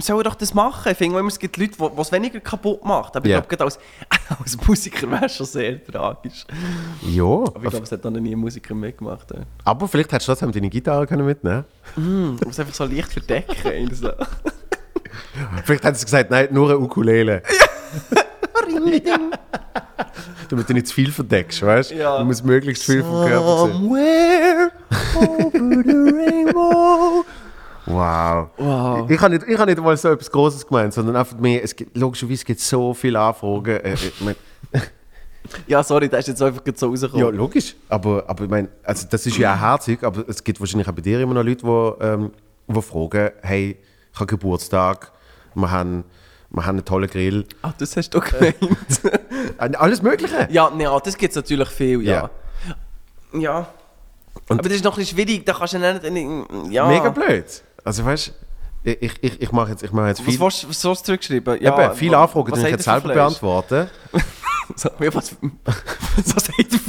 [0.00, 0.92] sollen doch das machen.
[0.92, 3.16] Ich finde immer, es gibt Leute, die es weniger kaputt macht.
[3.16, 3.38] Aber Ja.
[3.40, 3.78] ich glaube, als,
[4.42, 6.44] als Musiker wäre es schon sehr tragisch.
[7.02, 9.30] Ja, Aber ich glaube, es hat dann noch nie ein Musiker mitgemacht.
[9.32, 9.40] Ja.
[9.64, 13.12] aber vielleicht hättest du trotzdem deine Gitarre können mitnehmen Hm, du musst einfach so leicht
[13.12, 13.90] verdecken.
[13.94, 14.10] so.
[15.64, 17.42] Vielleicht hättest du gesagt, nein, nur eine Ukulele.
[19.04, 19.18] ja.
[20.48, 21.94] Damit du nicht zu viel verdeckst, weißt du?
[21.96, 22.18] Ja.
[22.18, 23.72] Du musst möglichst viel vom Körper sehen.
[23.72, 24.70] Somewhere
[25.16, 27.24] over the rainbow.
[27.86, 28.48] Wow.
[28.56, 29.10] Wow.
[29.10, 31.74] Ich habe nicht, ich hab nicht mal so etwas Großes gemeint, sondern einfach mehr, es
[31.74, 33.80] gibt, logischerweise gibt es so viele Anfragen.
[33.80, 34.34] Äh, ich mein,
[35.66, 37.24] Ja, sorry, der ist jetzt einfach so rausgekommen.
[37.24, 37.76] ja, logisch.
[37.88, 40.92] Aber, aber ich meine, also das ist ja auch herzig, aber es gibt wahrscheinlich auch
[40.92, 42.30] bei dir immer noch Leute, die, ähm,
[42.66, 43.76] die fragen, hey,
[44.12, 45.12] ich habe Geburtstag,
[45.54, 46.04] wir haben,
[46.50, 47.44] wir haben einen tollen Grill.
[47.62, 48.56] Ah, das hast du gemeint.
[49.58, 50.48] Äh, Alles Mögliche.
[50.50, 52.30] ja, nee, ah, das gibt es natürlich viel, ja.
[53.32, 53.40] Ja.
[53.40, 53.68] Ja.
[54.48, 56.46] Aber das ist noch ein bisschen schwierig, da kannst du ja nicht...
[56.70, 56.86] Ja.
[56.88, 57.44] Mega blöd.
[57.84, 58.32] Also weißt
[58.84, 60.94] du, ich, ich, ich mache jetzt, ich mache jetzt Was viel, du was hast du
[60.94, 61.56] zurückgeschrieben?
[61.60, 63.14] eben, viele Anfragen, die ich jetzt selber Fleisch?
[63.14, 63.88] beantworten.
[64.74, 65.36] So, ja, was,
[66.16, 66.80] was sagt.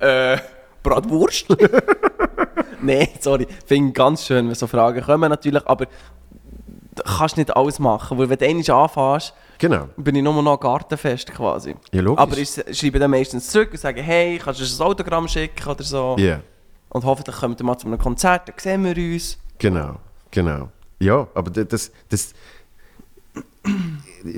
[0.00, 0.36] Äh,
[0.82, 1.46] Bratwurst?
[2.82, 3.46] Nein, sorry.
[3.66, 5.86] Finde ganz schön, wenn so Fragen kommen natürlich, aber
[7.02, 9.88] kannst nicht alles machen, weil wenn du einmal anfängst, Genau.
[9.96, 11.74] bin ich nur noch gartenfest quasi.
[11.92, 12.20] Ja, logisch.
[12.22, 15.82] Aber ich schreibe dann meistens zurück und sage, hey, kannst du ein Autogramm schicken oder
[15.84, 16.16] so?
[16.18, 16.40] Ja,
[16.90, 19.38] Und hoffentlich kommen wir mal zu einem Konzert, dann sehen wir uns.
[19.58, 19.96] genau,
[20.30, 20.68] genau.
[21.00, 22.32] Ja, aber das, das,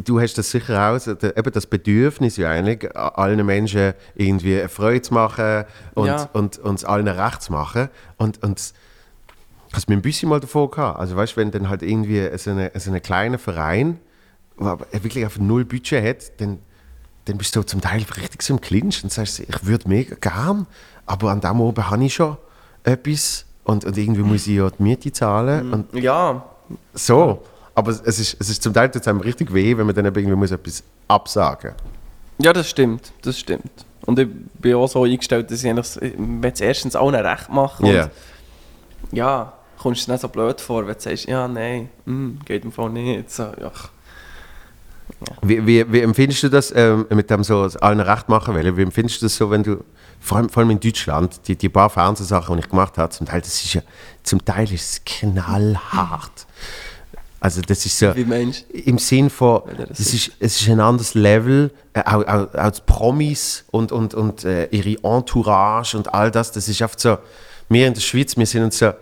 [0.04, 5.02] du hast das sicher auch, eben das Bedürfnis ja eigentlich, allen Menschen irgendwie eine Freude
[5.02, 6.28] zu machen und, Ja.
[6.32, 7.88] und uns allen recht zu machen.
[8.16, 8.72] Und, und
[9.72, 10.98] hast mir ein bisschen mal davor gehabt.
[10.98, 13.98] Also weißt du, wenn dann halt irgendwie so eine, so einen kleinen Verein,
[14.58, 16.58] der aber wirklich einfach null Budget hat, dann,
[17.26, 20.66] dann bist du zum Teil richtig so im Clinch und sagst, ich würde mega gern,
[21.04, 22.36] aber an dem oben habe ich schon
[22.84, 26.44] etwas und, und irgendwie muss ich ja die Miete zahlen und Ja,
[26.94, 27.42] so.
[27.74, 30.34] Aber es ist, es ist zum Teil tut's einem richtig weh, wenn man dann irgendwie
[30.34, 31.74] muss etwas absagen
[32.38, 33.70] ja, das stimmt, das stimmt.
[34.04, 34.28] Und ich
[34.60, 37.86] bin auch so eingestellt, dass ich es erstens allen recht machen.
[37.86, 38.04] Ja.
[38.04, 38.10] Und
[39.12, 42.64] ja, kommst du dir nicht so blöd vor, wenn du sagst, ja, nein, mm, geht
[42.64, 43.30] im Fall nicht.
[43.30, 43.72] So, ja.
[45.42, 48.76] Wie, wie, wie empfindest du das ähm, mit dem so allen recht machen wollen?
[48.76, 49.84] Wie empfindest du das so, wenn du,
[50.20, 53.26] vor allem, vor allem in Deutschland, die, die paar Fernsehsachen, die ich gemacht habe, zum
[53.26, 53.82] Teil, das ist ja,
[54.22, 56.46] zum Teil ist es knallhart.
[57.38, 61.14] Also das ist so, Wie meinst im Sinn von, das ist, es ist ein anderes
[61.14, 66.30] Level, äh, auch, auch, auch die Promis und, und, und äh, ihre Entourage und all
[66.30, 67.18] das, das ist einfach so,
[67.68, 68.92] wir in der Schweiz, wir sind uns so,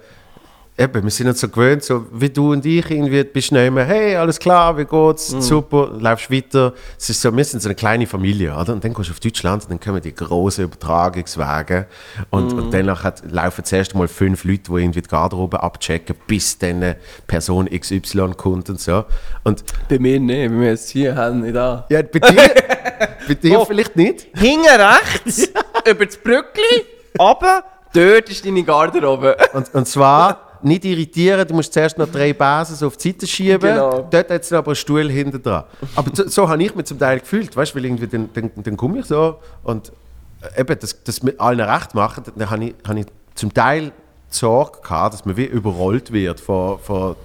[0.76, 3.70] eben, wir sind uns so gewöhnt, so wie du und ich irgendwie, bist du nicht
[3.72, 6.72] mehr, hey, alles klar, wie geht's, super, läufst weiter.
[6.98, 8.72] Es ist so, wir sind so eine kleine Familie, oder?
[8.72, 11.86] Und dann gehst du auf Deutschland und dann kommen die grossen Übertragungswege
[12.30, 16.58] und, und danach hat, laufen zuerst mal fünf Leute, die irgendwie die Garderobe abchecken, bis
[16.58, 16.96] dann
[17.26, 19.04] Person XY kommt und so.
[19.44, 21.86] Und Bei mir nicht, bei mir ist es hier, haben nicht da.
[21.88, 22.50] ja, bei dir,
[23.28, 23.64] bei dir Oh.
[23.64, 24.26] vielleicht nicht.
[24.34, 25.48] Hinten rechts,
[25.88, 26.84] über das Brückli,
[27.18, 27.62] runter,
[27.92, 29.36] dort ist deine Garderobe.
[29.52, 33.26] Und, und zwar nicht irritieren, du musst zuerst noch drei Basen so auf die Seite
[33.26, 33.60] schieben.
[33.60, 34.06] Genau.
[34.10, 35.64] Dort hat es aber einen Stuhl hinten dran.
[35.94, 38.50] Aber so, so habe ich mich zum Teil gefühlt, weißt du, weil irgendwie dann, dann,
[38.56, 39.92] dann komme ich so und
[40.40, 43.92] äh, eben, das, das mit allen recht machen, dann habe ich, habe ich zum Teil
[44.30, 47.16] die Sorge gehabt, dass man wie überrollt wird von, von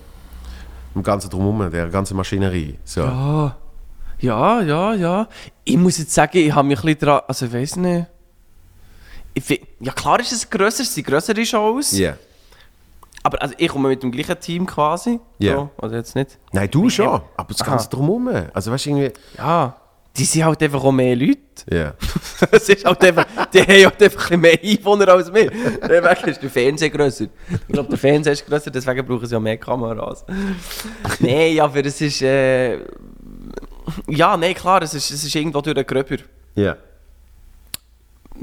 [0.95, 2.77] dem ganzen Drumherum, der ganzen Maschinerie.
[2.83, 3.01] So.
[3.01, 3.55] Ja,
[4.19, 5.27] ja, ja, ja.
[5.63, 7.21] Ich muss jetzt sagen, ich habe mich ein bisschen dran.
[7.27, 8.07] Also, ich weiß nicht.
[9.33, 11.93] Ich ja, klar ist es grösser, es sind grössere Shows.
[11.93, 12.17] Yeah.
[13.23, 15.19] Aber also, ich komme mit dem gleichen Team quasi.
[15.39, 15.55] Ja.
[15.55, 16.37] So, also jetzt nicht.
[16.51, 17.71] Nein, du schon, aber das Aha.
[17.71, 18.29] ganze Drumherum.
[18.53, 19.11] Also weißt du, irgendwie...
[19.37, 19.75] Ja,
[20.17, 21.39] die sind halt einfach auch mehr Leute.
[21.71, 21.93] Ja.
[22.51, 25.51] Es ist halt einfach, die haben halt einfach ein mehr Einwohner als wir.
[25.51, 27.25] Deswegen ist der Fernseher grösser.
[27.49, 30.25] Ich glaube, der Fernseher ist grösser, deswegen brauchen sie ja mehr Kameras.
[31.19, 32.21] Nein, aber es ist.
[32.21, 32.79] Äh,
[34.07, 36.17] ja, nein, klar, es ist, es ist irgendwo durch den Gröber.
[36.55, 36.77] Ja.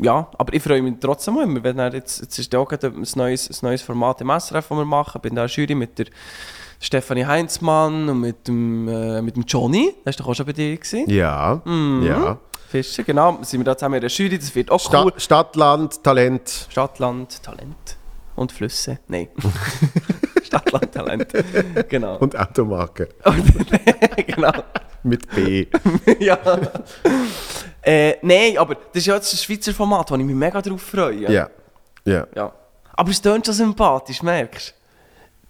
[0.00, 2.88] Ja, aber ich freue mich trotzdem immer, wenn er jetzt, jetzt ist ja auch gerade
[2.88, 5.12] ein neues, ein neues Format im SRF, das wir machen.
[5.16, 6.06] Ich bin da in der Jury mit der
[6.80, 9.94] Stefanie Heinzmann und mit dem, äh, mit dem Johnny.
[10.04, 10.76] Das war doch auch schon bei dir.
[10.76, 11.08] Gewesen.
[11.08, 11.62] Ja.
[12.02, 12.38] Ja.
[12.68, 13.38] Fischer, genau.
[13.42, 15.12] Sind wir da zusammen in der Jury, das wird auch Sta cool.
[15.16, 16.66] Stadt, Land, Talent.
[16.68, 17.96] Stadt, Land, Talent
[18.34, 18.98] und Flüsse.
[19.08, 19.28] Nein.
[20.42, 21.32] Stadt, Land, Talent.
[21.88, 22.18] Genau.
[22.18, 23.08] Und Automarke.
[24.26, 24.52] genau.
[25.02, 25.66] Mit B.
[26.18, 26.38] ja.
[27.86, 30.82] Äh, Nein, aber das ist ja jetzt ein Schweizer Format, wo ich mich mega drauf
[30.82, 31.30] freue.
[31.30, 31.48] Ja.
[32.04, 32.26] Ja.
[32.34, 32.52] ja.
[32.94, 34.72] Aber es tönt schon sympathisch, merkst du?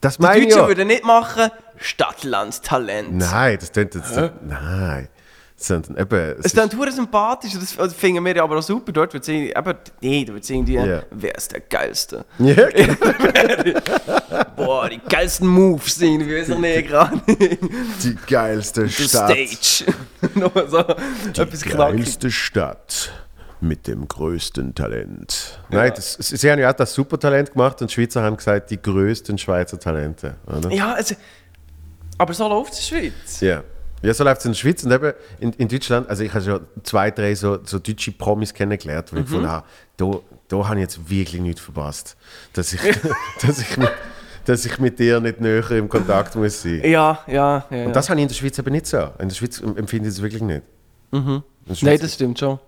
[0.01, 0.69] Das Die meine ich Deutschen ja.
[0.69, 3.17] würden nicht machen Stadt, Land, Talent.
[3.17, 4.17] Nein, das klingt jetzt.
[4.43, 5.09] Nein.
[5.59, 8.93] Sondern eben, Es ist dann hure sympathisch, das finden wir ja aber auch super.
[8.93, 9.55] Dort wird es irgendwie,
[10.03, 11.03] nee, da wird es irgendwie, Ja.
[11.11, 12.27] wer ist der Geilste?
[12.39, 12.95] ja, genau.
[14.57, 17.21] Boah, die geilsten Moves irgendwie, weiß ich nicht gerade.
[17.27, 19.31] die geilste Stadt.
[19.31, 19.93] Stage.
[20.69, 20.83] So
[21.33, 21.71] knackig.
[21.77, 23.13] Geilste Stadt
[23.61, 25.59] mit dem größten Talent.
[25.71, 28.81] Nein, das, sie haben ja auch das Supertalent gemacht und die Schweizer haben gesagt, die
[28.81, 30.35] größten Schweizer Talente.
[30.47, 30.71] Oder?
[30.71, 31.15] Ja, also,
[32.19, 33.41] aber so läuft es in der Schweiz.
[33.41, 33.63] Ja.
[34.03, 36.45] Ja, so läuft es in der Schweiz und eben in, in Deutschland, also ich habe
[36.45, 39.67] schon zwei, drei so, so deutsche Promis kennengelernt, wo ich gefunden habe,
[39.97, 40.11] da,
[40.49, 42.17] da habe ich jetzt wirklich nichts verpasst,
[42.53, 42.81] dass ich,
[43.43, 43.91] dass ich, mit,
[44.45, 46.83] dass ich mit dir nicht näher im Kontakt muss sein.
[46.85, 47.77] Ja, ja, ja.
[47.77, 47.87] ja.
[47.87, 48.99] Und das habe ich in der Schweiz eben nicht so.
[49.19, 50.63] In der Schweiz empfinde ich es wirklich nicht.
[51.13, 52.59] Schweiz- Nein, das stimmt schon.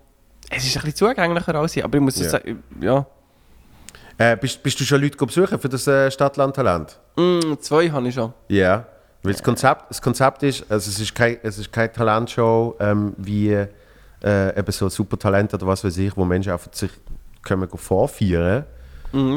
[0.49, 2.29] Es ist ein bisschen zugänglicher als hier, aber ich muss Ja.
[2.29, 3.05] sagen, ja.
[4.17, 6.99] äh, bist, bist du schon Leute besuchen für das äh, Stadtland-Talent?
[7.15, 8.33] Mm, zwei habe ich schon.
[8.47, 8.85] Ja.
[9.23, 13.13] Weil das Konzept, das Konzept ist, also es ist kein, es ist keine Talentshow ähm,
[13.17, 16.91] wie äh, eben so Supertalent oder was weiß ich, wo Menschen einfach sich
[17.43, 18.65] können vorführen,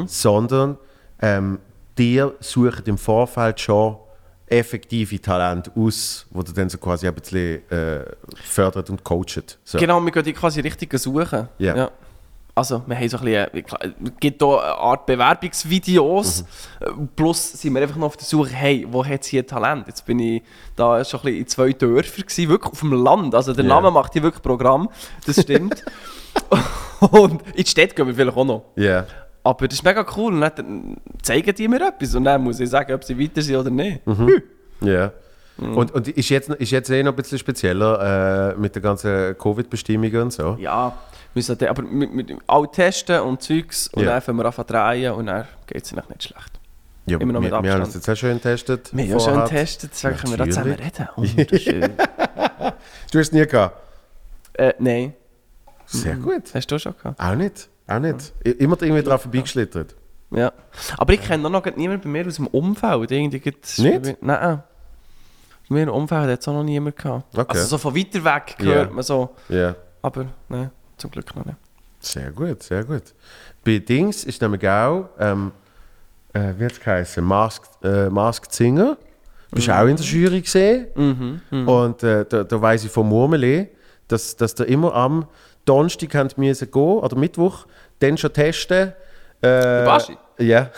[0.07, 0.77] sondern
[1.21, 1.59] ähm,
[1.97, 3.97] dir suchen im Vorfeld schon
[4.47, 8.05] effektive Talente aus, wo du dann so quasi ein bisschen äh,
[8.43, 9.57] fördert und coacht.
[9.63, 9.77] So.
[9.77, 11.47] Genau, wir gehen die quasi richtig suchen.
[11.57, 11.91] Ja.
[12.55, 16.41] Also, wir haben so ein bisschen, äh, es gibt hier eine Art Bewerbungsvideos,
[16.81, 19.87] äh, plus sind wir einfach noch auf der Suche, hey, wo hat hier Talent?
[19.87, 20.43] Jetzt bin ich
[20.75, 23.69] da schon ein bisschen in zwei Dörfern gewesen, wirklich auf dem Land, also der Ja.
[23.69, 24.87] Name macht hier wirklich Programm,
[25.25, 25.83] das stimmt.
[26.99, 28.65] und in die Stadt gehen wir vielleicht auch noch.
[28.75, 29.05] Ja.
[29.43, 32.69] Aber das ist mega cool und dann zeigen die mir etwas und dann muss ich
[32.69, 33.99] sagen, ob sie weiter sind oder nicht.
[34.81, 35.11] Ja.
[35.57, 39.37] Und, und ist, jetzt, ist jetzt eh noch ein bisschen spezieller äh, mit den ganzen
[39.37, 40.55] Covid-Bestimmungen und so.
[40.59, 40.97] Ja,
[41.35, 44.11] müssen dann, aber mit, mit all testen und Zeugs und Ja.
[44.11, 46.59] dann fangen wir an zu drehen und dann geht es eigentlich nicht schlecht.
[47.05, 47.87] Ja, Immer noch wir, mit wir haben Abstand.
[47.89, 48.89] es jetzt auch schön getestet.
[48.93, 49.49] Wir haben ja schon vorher.
[49.49, 51.07] getestet, deswegen können wir da zusammen reden.
[51.15, 51.93] Wunderschön.
[53.11, 53.77] Du hast es nie gehabt?
[54.53, 55.13] äh, nein,
[55.85, 56.43] Sehr gut.
[56.53, 57.19] hast du schon gehabt?
[57.19, 57.69] Auch nicht.
[57.87, 58.33] Auch nicht.
[58.45, 59.95] I- Immer irgendwie drauf vorbeigeschlittert.
[60.31, 60.51] Ja.
[60.97, 63.11] Aber ich kenne noch niemanden bei mir aus dem Umfeld.
[63.11, 64.21] Irgendwie gibt's- Nicht?
[64.23, 64.63] Nein.
[65.69, 67.37] Bei mir im Umfeld hat es auch noch niemand gehabt.
[67.37, 67.45] Okay.
[67.49, 68.93] Also so von weiter weg hört Ja.
[68.93, 69.29] man so.
[69.49, 69.75] Ja.
[70.01, 71.57] Aber nein, zum Glück noch nicht.
[71.99, 73.03] Sehr gut, sehr gut.
[73.63, 75.51] Bei Dings ist nämlich auch, ähm,
[76.33, 77.23] äh, wie hat es geheißen?
[77.23, 78.97] Masked, äh, Masked Singer.
[79.51, 80.87] Bist auch in der Jury gesehen.
[80.95, 83.69] Mhm, Und äh, da, da weiss ich von Murmeli,
[84.07, 85.27] dass, dass da immer am
[85.65, 87.67] Donnerstag gehen oder Mittwoch,
[87.99, 88.93] dann schon testen.
[89.41, 90.17] Äh, Baschi?
[90.39, 90.71] Ja.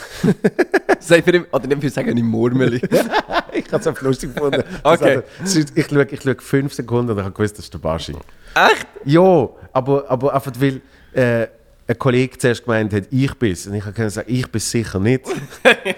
[0.99, 2.77] Sag mir, oder nicht, wir sagen im Murmeli.
[3.53, 4.63] ich habe es einfach lustig gefunden.
[4.83, 5.21] Okay.
[5.41, 7.79] Das hat- Ich schaue ich schau fünf Sekunden und ich habe gewusst, das ist der
[7.79, 8.13] Baschi.
[8.55, 8.87] Echt?
[9.05, 10.81] Ja, aber, aber einfach weil
[11.13, 11.47] äh,
[11.87, 13.67] ein Kollege zuerst gemeint hat, ich bin's.
[13.67, 15.21] Und ich habe sagen, ich bin sicher nicht.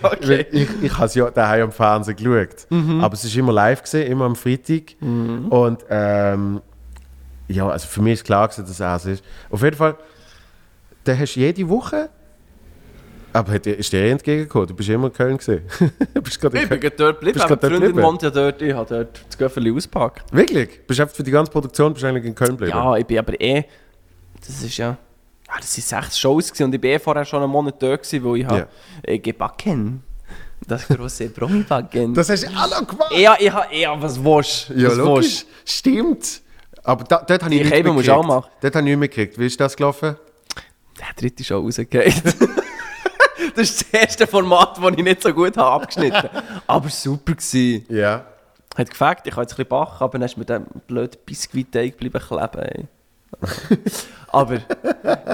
[0.01, 0.45] Okay.
[0.51, 2.68] ich ich habe es ja daheim am Fernsehen geschaut.
[3.01, 4.95] Aber es ist immer live gesehen, immer am Freitag.
[5.01, 6.62] Und ähm,
[7.47, 9.24] ja, also für mich ist klar, gewesen, dass es ist.
[9.49, 9.95] Auf jeden Fall,
[11.05, 12.10] den hast du jede Woche.
[13.38, 14.68] Aber hat, ist dir eh entgegengekommen?
[14.68, 15.62] Du bist immer in Köln gesehen.
[15.80, 17.34] Ich bin dort geblieben.
[17.34, 18.02] Bist dort Freundin geblieben?
[18.02, 18.62] wohnt ja dort.
[18.64, 20.34] Ich habe dort das Göffeli ausgepackt.
[20.34, 20.86] Wirklich?
[20.88, 22.72] Bist du für die ganze Produktion bist eigentlich in Köln geblieben?
[22.76, 23.64] Ja, ich bin aber eh.
[24.40, 24.98] Das ist ja.
[25.48, 28.02] Ja, das waren sechs Shows gewesen und ich bin eh vorher schon einen Monat dort,
[28.02, 28.50] gewesen, wo ich Ja.
[28.50, 28.68] habe
[29.04, 30.02] äh, gebacken.
[30.68, 32.14] Das große Promi-Backen.
[32.16, 33.14] Das hast du auch noch gemacht?
[33.16, 33.68] Ja, ich habe.
[33.76, 34.70] Ja, was willst?
[34.76, 35.26] Ja, was logisch.
[35.26, 36.42] willst Stimmt.
[36.84, 38.10] Aber da, dort habe ich nichts mitgekriegt.
[38.10, 38.50] auch.
[38.62, 39.38] Dort habe ich nicht mitgekriegt.
[39.38, 40.16] Wie ist das gelaufen?
[41.00, 42.24] Der dritte Show rausgeht.
[43.58, 46.30] das ist das erste Format, das ich nicht so gut habe abgeschnitten
[46.68, 47.86] Aber super gewesen.
[47.89, 48.26] Ja.
[48.78, 51.91] Hat gefällt, ich habe jetzt ein bisschen backen, aber dann ist mir der blöde Biskuit-Teig
[51.97, 52.60] geblieben kleben.
[52.62, 52.86] Ey.
[54.32, 54.60] aber,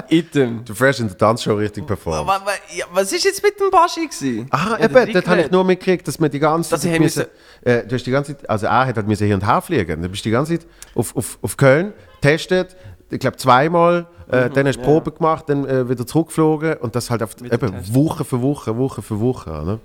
[0.08, 0.64] item.
[0.64, 2.26] Du fährst in der Tanzshow richtig performt.
[2.26, 4.06] Wa- wa- ja, Was war jetzt mit dem Baschi?
[4.06, 4.46] gewesen?
[4.50, 6.98] Ah, Hat er eben, dort habe ich nur mitgekriegt, dass wir die ganze Dass Zeit.
[7.00, 7.24] müssen,
[7.62, 10.02] äh, du hast die ganze Zeit, also er hat halt müssen hier und her fliegen.
[10.02, 12.76] Dann bist du die ganze Zeit auf, auf, auf Köln, testet,
[13.10, 14.86] ich glaube zweimal, äh, dann hast du ja.
[14.86, 17.94] Probe gemacht, dann äh, wieder zurückgeflogen und das halt auf, Wieder eben testen.
[17.94, 19.50] Woche für Woche, Woche für Woche.
[19.50, 19.80] Ne?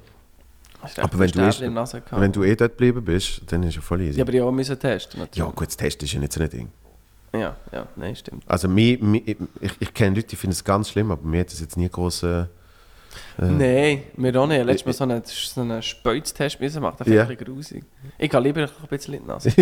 [0.97, 4.01] Aber wenn du, ein eh, wenn du eh dort geblieben bist, dann ist ja voll
[4.01, 4.17] easy.
[4.17, 5.19] Ja, aber ich auch müssen testen.
[5.19, 5.55] Ja, Natürlich.
[5.55, 6.69] gut, das Test ist ja nicht so ein Ding.
[7.33, 8.43] Ja, ja, nein, stimmt.
[8.47, 11.51] Also mir, mir, ich, ich kenne Leute, die finden es ganz schlimm, aber mir hat
[11.51, 12.23] das jetzt nie groß.
[12.23, 12.45] Äh,
[13.37, 14.65] Nein, wir auch nicht.
[14.65, 17.25] Letztes Mal so einen, so einen Speuztest müssen machen, das Ja.
[17.25, 17.83] finde ich grusig.
[18.17, 19.51] Ich gehe lieber ein bisschen in die Nase.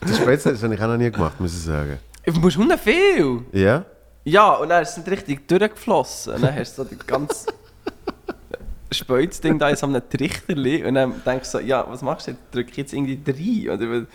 [0.00, 1.98] das Spätzle das habe ich auch noch nie gemacht, muss ich sagen.
[2.34, 3.42] Du musst hundert viel.
[3.52, 3.84] Ja?
[4.24, 6.34] Ja, und dann ist es nicht richtig durchgeflossen.
[6.34, 7.46] Und dann hast du so die ganze
[8.92, 12.32] Speuzding da in so einem Trichterli und dann denkst du so, ja, was machst du
[12.32, 12.40] jetzt?
[12.54, 13.20] Drück ich jetzt irgendwie
[13.68, 13.78] rein?
[13.78, 14.06] Oder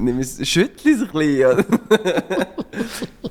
[0.00, 1.64] nimm es, schüttle es ein bisschen.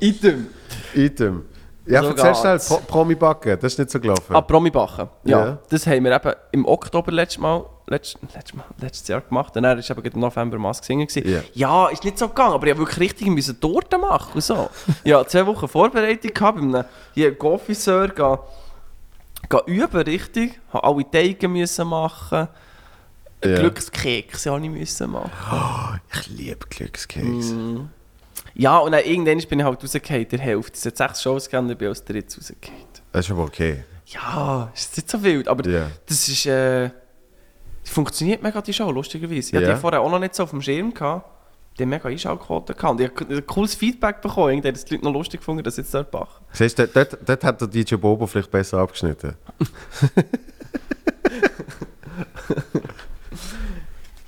[0.00, 0.46] Item.
[0.94, 1.44] Item.
[1.86, 2.58] Ja, So erzähl schnell.
[2.58, 4.34] Pro Promi backen, das ist nicht so gelaufen.
[4.36, 5.08] Ah, Promi-Bachen.
[5.24, 5.58] Ja, Ja.
[5.68, 9.76] das haben wir eben im Oktober letztes Mal letzt, letzt, letztes Jahr gemacht und dann
[9.78, 11.06] war eben im November Mask singen.
[11.06, 11.44] gewesen.
[11.54, 11.88] Ja.
[11.88, 14.68] Ist nicht so gegangen, aber ich habe wirklich richtig müssen Torten machen und so.
[15.04, 16.84] ja, zwei Wochen Vorbereitung gehabt, bei einem
[17.14, 17.32] hier
[18.14, 18.38] gehen,
[19.48, 20.60] gehen üben, richtig.
[20.72, 22.48] Habe alle Teige müssen machen.
[23.44, 23.58] Ja.
[23.58, 26.00] Glückskekse habe ich müssen machen.
[26.12, 27.54] Ich liebe Glückskeks.
[28.54, 30.76] Ja, und dann irgendwann bin ich halt rausgefallen, der Hälfte.
[30.76, 32.78] Es hat sechs Shows gegeben und ich bin als drittes rausgefallen.
[33.10, 33.84] Das ist aber okay.
[34.06, 35.90] Ja, ist nicht so wild, aber Ja.
[36.06, 36.90] das ist, äh,
[37.92, 39.38] funktioniert mega die Show, lustigerweise.
[39.50, 39.74] Ich hatte Ja.
[39.74, 41.28] die vorher auch noch nicht so auf dem Schirm gehabt.
[41.78, 43.00] Die haben mega Einschaltquoten gehabt.
[43.00, 45.94] Ich habe ein cooles Feedback bekommen, irgendwie, dass die Leute noch lustig gefunden, dass jetzt
[45.94, 46.40] dort mache.
[46.52, 49.34] Siehst du, dort, dort hat der DJ Bobo vielleicht besser abgeschnitten.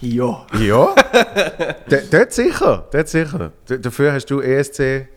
[0.01, 0.45] Ja.
[0.61, 0.95] Ja?
[2.11, 3.53] Dort sicher, dort sicher.
[3.67, 5.09] Dafür hast du ESC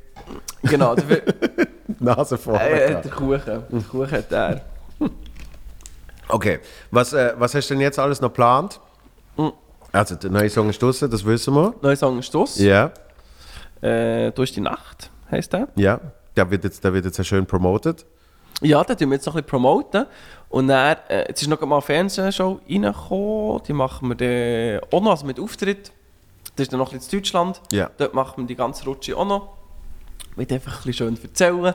[0.63, 1.21] Genau, der,
[1.99, 2.69] Nase vorne.
[2.69, 3.41] äh, der Kuchen.
[3.45, 4.61] Der Kuchen hat er.
[6.29, 6.59] Okay,
[6.91, 8.79] was, äh, was hast du denn jetzt alles noch geplant?
[9.93, 11.73] Also, der neue Song ist draussen, das wissen wir.
[11.81, 12.59] Neuer Song ist das.
[12.59, 12.91] Ja,
[13.81, 15.67] Äh, «Durch die Nacht» heisst der.
[15.75, 15.99] ja.
[16.35, 18.05] Der wird jetzt, der wird jetzt ja schön promoted.
[18.61, 20.05] Ja, den tun wir jetzt noch ein bisschen promoten.
[20.49, 23.63] Und dann, äh, jetzt ist noch mal eine Fernsehshow reingekommen.
[23.67, 24.15] Die machen wir
[24.81, 25.91] dann auch noch, also mit Auftritt.
[26.55, 27.61] Das ist dann noch ein bisschen in Deutschland.
[27.71, 27.89] Ja.
[27.97, 29.49] Dort machen wir die ganze Rutsche auch noch.
[30.35, 31.73] Will einfach ein bisschen schön erzählen.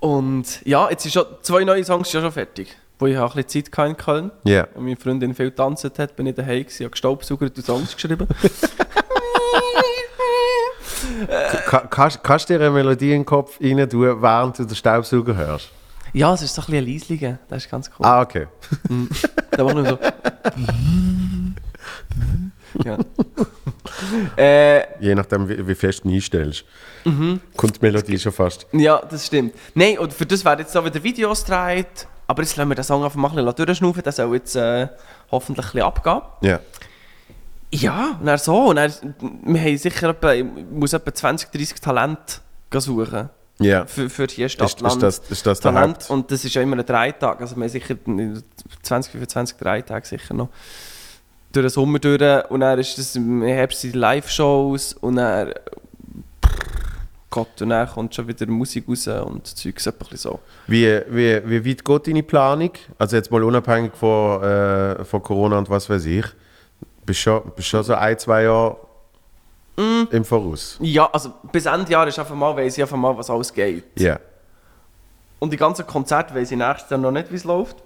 [0.00, 2.74] Und ja, jetzt sind schon zwei neue Songs ja schon fertig.
[3.02, 4.30] Wo ich auch ein bisschen Zeit in Köln.
[4.44, 4.68] Ja.
[4.74, 8.28] Und meine Freundin viel getanzt hat, bin ich daheim gewesen, habe gestaubsaugert und Songs geschrieben.
[11.66, 14.76] Ka kannst, kannst du dir eine Melodie in den Kopf rein tun, während du den
[14.76, 15.70] Staubsauger hörst?
[16.12, 17.38] ja, es ist so ein bisschen ein Leisligen.
[17.48, 18.06] Das ist ganz cool.
[18.06, 18.46] Ah, okay.
[19.50, 19.98] Da machen wir so.
[22.84, 22.98] ja.
[24.36, 26.64] äh, Je nachdem, wie, wie fest du ihn einstellst.
[27.04, 27.40] Mhm.
[27.56, 28.64] Kommt die Melodie schon fast.
[28.72, 29.54] ja, das stimmt.
[29.74, 32.06] Nein, und für das werden jetzt auch wieder Videos gedreht.
[32.26, 34.02] Aber jetzt lassen wir den Song einfach mal ein bisschen durchschnaufen.
[34.02, 34.88] Der soll jetzt äh,
[35.30, 36.20] hoffentlich ein bisschen abgehen.
[36.40, 36.60] Ja.
[37.74, 38.66] Ja, und dann so.
[38.66, 38.92] Und dann,
[39.44, 42.34] wir haben sicher etwa, ich muss etwa 20, 30 Talente
[42.74, 43.30] suchen.
[43.58, 43.86] Ja.
[43.86, 46.10] Für, für hier Stadt, Ist, ist, das, ist das Talent.
[46.10, 47.40] Und das ist ja immer ein Dreitag.
[47.40, 47.96] Also wir haben sicher
[48.82, 50.48] 20, 25 Dreitage sicher noch.
[51.52, 52.50] Durch den Sommer durch.
[52.50, 54.94] Und dann ist das im Herbst die Live-Shows.
[54.94, 55.52] Und dann...
[57.32, 60.38] Gott, und dann kommt schon wieder Musik raus und Zeugs so.
[60.66, 62.72] Wie, wie, wie weit geht deine Planung?
[62.98, 66.26] Also jetzt mal unabhängig von, äh, von Corona und was weiß ich.
[67.06, 68.76] Bist schon, bist schon so ein, zwei Jahre
[69.74, 70.02] Mm.
[70.10, 70.76] im Voraus?
[70.82, 73.98] Ja, also bis Ende Jahr ist einfach mal, weiss ich einfach mal, was alles geht.
[73.98, 74.20] Ja.
[75.38, 77.76] Und die ganzen Konzerte weiss ich nächstes Jahr noch nicht, wie es läuft.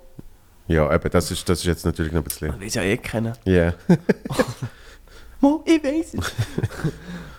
[0.66, 2.52] Ja, eben, das ist, das ist jetzt natürlich noch ein bisschen...
[2.56, 3.34] Ich weiss ja eh kennen.
[3.44, 3.72] Ja.
[5.40, 6.32] Mo, ich weiß es.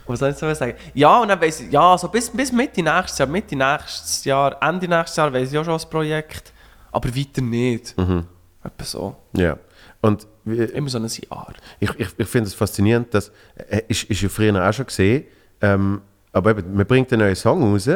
[0.08, 0.74] Was soll ich so sagen?
[0.93, 4.58] Ja, und dann weiss ich, ja, so bis, bis Mitte nächstes Jahr, Mitte nächstes Jahr,
[4.62, 6.51] Ende nächstes Jahr weiss ich auch schon das Projekt,
[6.91, 7.97] aber weiter nicht.
[7.97, 8.26] Mhm.
[8.64, 9.16] Etwa so.
[9.34, 9.58] ja.
[10.01, 11.53] Und wie, Immer so ein Jahr.
[11.80, 13.32] ich, ich, ich finde es faszinierend, dass
[13.70, 15.26] äh, ist, ist ja früher auch schon gesehen,
[15.62, 16.01] ähm,
[16.32, 17.89] aber eben, man bringt einen neuen Song raus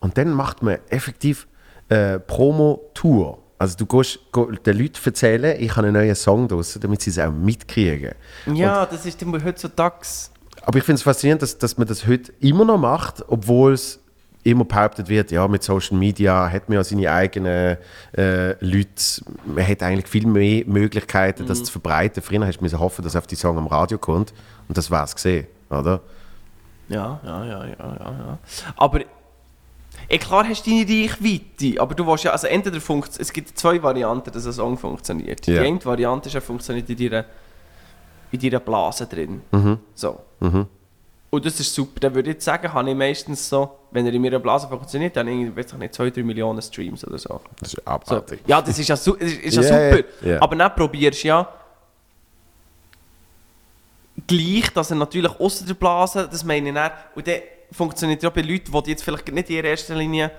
[0.00, 1.46] und dann macht man effektiv
[1.88, 3.38] äh, Promo-Tour.
[3.58, 7.10] Also du gehst go, den Leuten erzählen, ich habe einen neuen Song draussen, damit sie
[7.10, 8.14] es auch mitkriegen.
[8.52, 9.98] Ja, das ist immer heutzutage.
[10.64, 13.98] Aber ich finde es faszinierend, dass, dass man das heute immer noch macht, obwohl es
[14.44, 17.76] immer behauptet wird, ja, mit Social Media hat man ja seine eigenen
[18.16, 22.22] äh, Leute, man hat eigentlich viel mehr Möglichkeiten, das zu verbreiten.
[22.22, 24.32] Früher hast du hoffen, dass auf die Song am Radio kommt
[24.68, 26.00] und das war es gesehen, oder?
[26.88, 28.38] Ja, ja, ja, ja, ja, ja.
[28.76, 29.00] Aber
[30.08, 33.56] eh, klar hast du deine Reichweite, aber du willst ja, also entweder funkt, es gibt
[33.56, 35.46] zwei Varianten, dass ein Song funktioniert.
[35.46, 35.62] Ja.
[35.62, 37.24] Die eine Variante ist, er funktioniert in deiner,
[38.32, 39.42] in deiner Blase drin.
[39.94, 40.20] So.
[41.30, 42.00] Und das ist super.
[42.00, 45.16] Dann würde ich jetzt sagen, habe ich meistens so, wenn er in meiner Blase funktioniert,
[45.16, 47.40] dann irgendwie, weiß ich nicht, 2-3 Millionen Streams oder so.
[47.58, 47.90] Das ist so.
[47.90, 48.40] abartig.
[48.46, 50.04] Ja, das ist ja, su ist, ist Ja, super.
[50.22, 50.42] ja.
[50.42, 51.48] Aber dann probierst du ja
[54.26, 58.28] gleich, dass er natürlich außer der Blase, das meine ich dann, und dann funktioniert ja
[58.30, 60.30] bei Leuten, die jetzt vielleicht nicht in erster Linie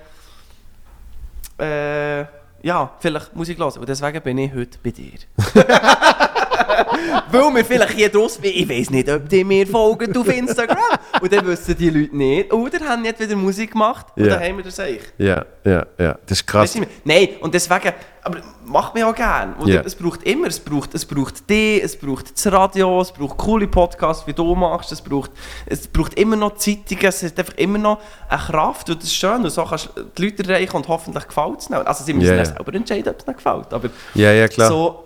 [1.58, 2.24] äh,
[2.62, 3.78] ja, vielleicht Musik hören.
[3.78, 5.12] Und deswegen bin ich heute bei dir.
[7.30, 10.78] Weil wir vielleicht hier draus, ich weiß nicht, ob die mir folgen auf Instagram.
[11.20, 12.52] Und dann wissen die Leute nicht.
[12.52, 14.06] Oder haben nicht wieder Musik gemacht.
[14.16, 14.34] Und Ja.
[14.34, 15.02] dann haben wir das eigentlich.
[15.18, 16.18] Ja, ja, ja.
[16.26, 16.74] Das ist krass.
[16.74, 16.88] Weißt du?
[17.04, 17.92] Nein, und deswegen,
[18.22, 19.54] aber macht mich auch gern.
[19.54, 19.82] Und Ja.
[19.84, 23.66] Es braucht immer, es braucht, es braucht dich, es braucht das Radio, es braucht coole
[23.68, 25.30] Podcasts, wie du machst, es braucht,
[25.66, 27.98] es braucht immer noch Zeitungen, es hat einfach immer noch
[28.28, 31.26] eine Kraft und das ist schön und so kannst du die Leute erreichen und hoffentlich
[31.26, 31.86] gefällt es ihnen.
[31.86, 32.44] Also sie müssen ja, ja.
[32.44, 34.68] selber entscheiden, ob es ihnen gefällt, aber Ja, ja, klar.
[34.68, 35.00] so,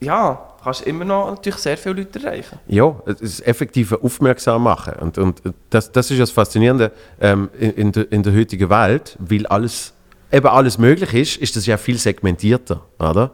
[0.00, 2.58] ja, kannst du immer noch natürlich sehr viele Leute erreichen.
[2.66, 4.94] Ja, es ist effektiv aufmerksam machen.
[5.00, 9.16] Und, und das, das ist das Faszinierende ähm, in, in, der, in der heutigen Welt,
[9.20, 9.92] weil alles,
[10.32, 13.30] eben alles möglich ist, ist das ja viel segmentierter, oder?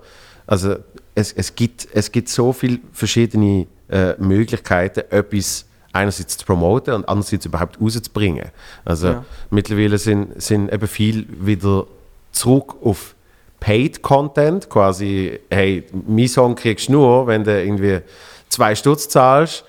[0.47, 0.77] Also
[1.15, 7.09] es, es, gibt, es gibt so viele verschiedene äh, Möglichkeiten, etwas einerseits zu promoten und
[7.09, 8.51] andererseits überhaupt rauszubringen.
[8.85, 9.25] Also Ja.
[9.51, 11.87] mittlerweile sind, sind eben viel wieder
[12.33, 13.15] zurück auf
[13.61, 18.01] Paid Content, quasi, hey, mein Song kriegst du nur, wenn du irgendwie
[18.49, 19.65] zwei Stutz zahlst,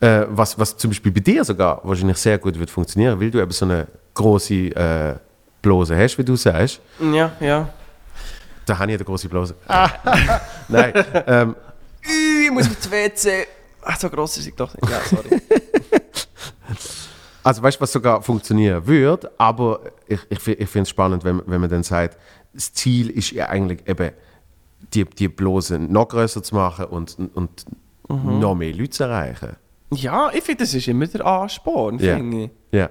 [0.00, 3.40] äh, was, was zum Beispiel bei dir sogar wahrscheinlich sehr gut wird funktionieren, weil du
[3.40, 5.14] eben so eine große äh,
[5.62, 6.80] Blase hast, wie du sagst.
[7.00, 7.68] Ja, ja.
[8.66, 9.54] Da habe ich eine große Blase.
[10.68, 10.92] Nein,
[11.26, 11.56] ähm,
[12.06, 13.46] Ui, Ich muss die WC.
[13.82, 14.88] Ach, so gross ist ich doch nicht.
[14.90, 15.40] Ja, sorry.
[17.42, 21.40] Also weißt du, was sogar funktionieren würde, aber ich, ich, ich finde es spannend, wenn,
[21.46, 22.18] wenn man dann sagt,
[22.52, 24.10] das Ziel ist ja eigentlich eben,
[24.94, 27.64] die, die Blase noch größer zu machen und, und
[28.08, 29.56] noch mehr Leute zu erreichen.
[29.92, 32.16] ja, ich finde, das ist immer der Ansporn, Ja.
[32.16, 32.50] finde ich.
[32.72, 32.90] Ja.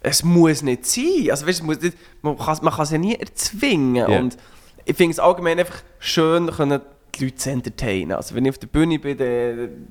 [0.00, 1.28] Es muss nicht sein.
[1.30, 3.96] Also, weißt, muss nicht, man kann man kann es ja nie erzwingen.
[4.10, 4.18] Ja.
[4.20, 4.36] Und
[4.84, 6.80] ich finde es allgemein einfach schön, können
[7.16, 8.12] die Leute zu entertainen.
[8.12, 9.88] Also, wenn ich auf der Bühne bin, dann,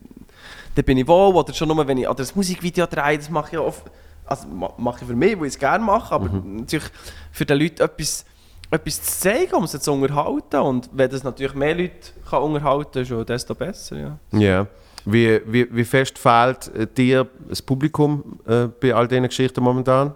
[0.75, 1.35] dann bin ich wohl.
[1.35, 3.83] Oder schon nur, wenn ich oder das Musikvideo drehe, das mache ich oft.
[4.25, 6.15] Also, ma- mache ich für mich, weil ich es gerne mache.
[6.15, 6.89] Aber natürlich
[7.31, 8.25] für die Leute etwas,
[8.69, 10.57] etwas zu zeigen, um sie zu unterhalten.
[10.57, 13.97] Und wenn das natürlich mehr Leute kann unterhalten kann, schon desto besser.
[13.97, 14.19] Ja.
[14.31, 14.67] Ja.
[15.05, 20.13] Wie, wie, wie fest fehlt äh, dir das Publikum äh, bei all diesen Geschichten momentan?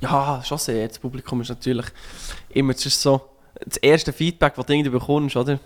[0.00, 0.86] Ja, schon sehr.
[0.86, 1.86] Das Publikum ist natürlich
[2.50, 3.20] immer zuerst so
[3.64, 5.58] das erste Feedback, das du irgendwie bekommst, oder?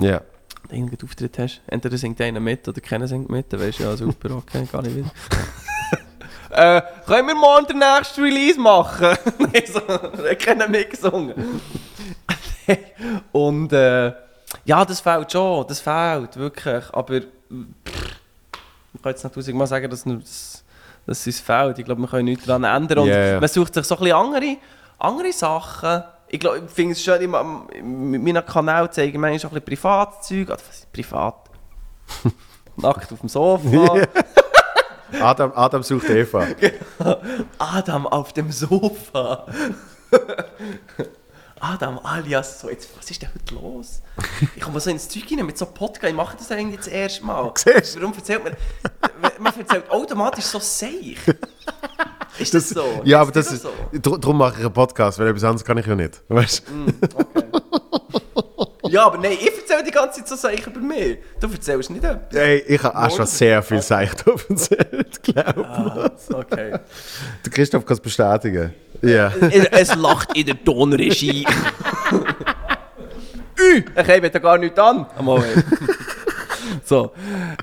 [0.00, 0.20] Ja.
[0.68, 1.60] Wenn du Auftritt hast.
[1.66, 4.82] Entweder singt einer mit oder keiner singt mit, dann weißt du ja, super, okay, gar
[4.82, 5.10] nicht wieder.
[6.50, 9.16] äh, können wir morgen den nächsten Release machen?
[9.38, 9.80] Nein, so,
[10.30, 11.60] ich kenne mitgesungen.
[13.32, 14.12] Und äh,
[14.64, 16.84] ja, das fehlt schon, das fehlt wirklich.
[16.92, 18.16] Aber pff,
[18.94, 20.64] ich kann jetzt nicht tausendmal sagen, dass das,
[21.06, 21.78] dass es fehlt.
[21.78, 22.98] Ich glaube, wir können nichts daran ändern.
[23.00, 23.38] Und ja.
[23.38, 24.56] man sucht sich so ein bisschen andere,
[24.98, 26.02] andere Sachen.
[26.28, 27.42] Ich, glaub, ich finde es schön, immer,
[27.82, 30.58] mit meinen Kanal zeige ich manchmal auch ein bisschen Privatzeug.
[30.92, 31.34] Privat?
[32.76, 34.06] Nackt auf dem Sofa.
[35.20, 36.46] Adam, Adam sucht Eva.
[37.58, 39.46] Adam auf dem Sofa.
[41.60, 44.00] Adam alias so, jetzt, was ist denn heute los?
[44.56, 47.24] Ich komme so ins Zeug rein mit so Podcast, ich mache das eigentlich das erste
[47.24, 47.52] Mal.
[47.54, 48.00] Siehst?
[48.00, 48.54] Warum erzählt man,
[49.38, 51.18] man erzählt automatisch so seich.
[52.38, 53.02] Ist das, so?
[53.04, 53.62] Ja, Ist aber das dir ist.
[53.62, 54.18] so?
[54.18, 56.22] Darum mache ich einen Podcast, weil etwas anderes kann ich ja nicht.
[56.28, 56.62] Weißt?
[58.90, 61.18] Ja, aber nein, ich erzähle die ganze Zeit so Sachen über mich.
[61.40, 62.32] Du erzählst nicht etwas.
[62.32, 66.78] Hey, ich habe auch schon sehr viel Seicht erzählt, glaube Ah, okay.
[67.44, 68.74] Der Christoph kann es bestätigen.
[69.02, 69.32] Ja.
[69.70, 71.46] es lacht in der Tonregie.
[73.96, 75.06] Ich habe da gar nichts an.
[76.84, 77.12] So.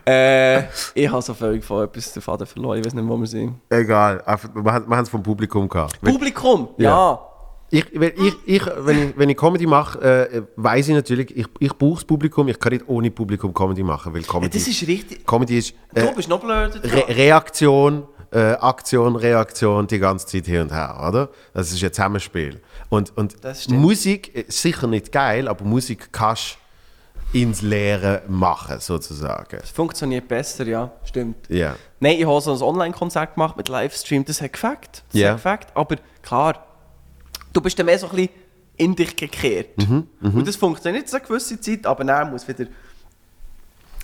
[0.05, 0.63] Äh,
[0.93, 2.79] ich habe so völlig von etwas den Faden verloren.
[2.79, 3.55] Ich weiß nicht, wo wir sind.
[3.69, 5.99] Egal, wir haben es vom Publikum gehabt.
[6.01, 6.89] Publikum, Ja.
[6.89, 7.26] ja.
[7.69, 11.47] Ich, wenn, ich, ich, wenn, ich, wenn ich Comedy mache, äh, weiß ich natürlich, ich,
[11.59, 14.27] ich brauche das Publikum, ich kann nicht ohne Publikum Comedy machen, weil ja.
[14.27, 15.25] Comedy, Das ist richtig.
[15.25, 16.71] Comedy ist Du äh, bist noch blöder.
[16.81, 21.29] Re Reaktion, äh, Aktion, Reaktion, die ganze Zeit hin und her, oder?
[21.53, 22.61] Das ist ein Zusammenspiel.
[22.89, 23.35] Und, und.
[23.69, 26.57] Musik ist sicher nicht geil, aber Musik kannst
[27.33, 29.57] du ins Leere machen, sozusagen.
[29.61, 30.91] Es funktioniert besser, ja.
[31.03, 31.35] Stimmt.
[31.49, 31.75] Ja.
[31.99, 34.23] Nein, ich habe so ein Online-Konzert gemacht mit Livestream.
[34.23, 35.03] Das hat gefällt.
[35.11, 35.29] Das Ja.
[35.31, 35.67] hat gefällt.
[35.75, 36.66] Aber klar,
[37.57, 38.29] du bist dann mehr so ein bisschen
[38.77, 39.69] in dich gekehrt.
[40.21, 42.67] Und das funktioniert jetzt eine gewisse Zeit, aber dann muss wieder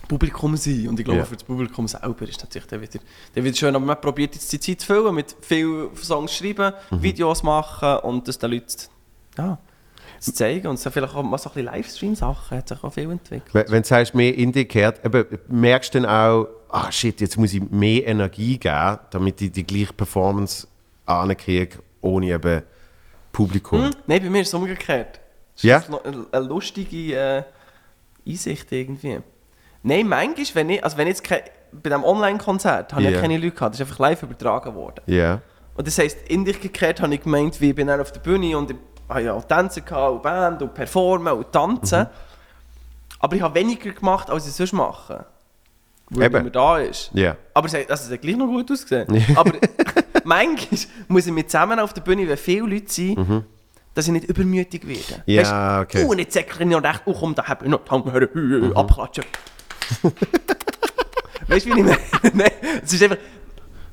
[0.08, 0.88] Publikum sein.
[0.88, 1.24] Und ich glaube, Ja.
[1.24, 2.98] für das Publikum selber ist natürlich dann wieder,
[3.34, 3.74] dann wieder schön.
[3.74, 8.26] Aber man probiert jetzt die Zeit zu füllen, mit viel Songs schreiben, Videos machen und
[8.28, 8.74] das den Leuten
[9.38, 9.56] ja,
[10.18, 10.66] zu zeigen.
[10.66, 13.54] Und so vielleicht auch mal so ein bisschen Livestream-Sachen hat sich auch viel entwickelt.
[13.54, 17.20] Wenn, wenn du sagst, mehr in dich kehrt, eben, merkst du dann auch, ah shit,
[17.20, 20.66] jetzt muss ich mehr Energie geben, damit ich die gleiche Performance
[21.06, 22.62] ankriege, ohne eben
[23.34, 23.82] Publikum.
[23.84, 23.90] Hm?
[24.06, 25.20] Nein, bei mir ist es umgekehrt.
[25.54, 25.76] Das ist Ja?
[25.78, 27.42] jetzt noch eine, eine lustige äh,
[28.26, 29.20] Einsicht irgendwie.
[29.82, 33.16] Nein, manchmal, wenn ich, also wenn ich jetzt kein, bei diesem Online-Konzert habe ich Ja.
[33.16, 35.02] ja keine Leute gehabt, das ist einfach live übertragen worden.
[35.06, 35.42] Ja.
[35.76, 38.20] Und das heisst, in dich gekehrt habe ich gemeint, wie ich bin dann auf der
[38.20, 38.76] Bühne und ich
[39.08, 42.00] habe ja auch Tänzer gehabt, und Band und Performen und Tanzen.
[42.00, 42.06] Mhm.
[43.18, 45.26] Aber ich habe weniger gemacht, als ich sonst mache.
[46.10, 46.34] Weil Eben.
[46.36, 47.10] niemand da ist.
[47.14, 47.36] Ja.
[47.54, 49.06] Aber es hat, also es hat gleich noch gut ausgesehen.
[49.36, 49.52] Aber
[50.28, 53.44] manchmal muss ich mit zusammen auf der Bühne, wenn viele Leute sind,
[53.94, 55.22] dass ich nicht übermütig werde.
[55.26, 55.32] Mhm.
[55.32, 55.42] Ja,
[55.80, 56.04] Weisst, okay.
[56.06, 58.12] Oh, und jetzt säckle ich noch recht, oh komm, da habe ich noch die Hand,
[58.12, 59.24] hör, hü, hü, abklatschen.
[61.48, 61.98] weißt du, wie ich meine?
[62.34, 62.50] Nein,
[62.82, 63.18] es ist einfach,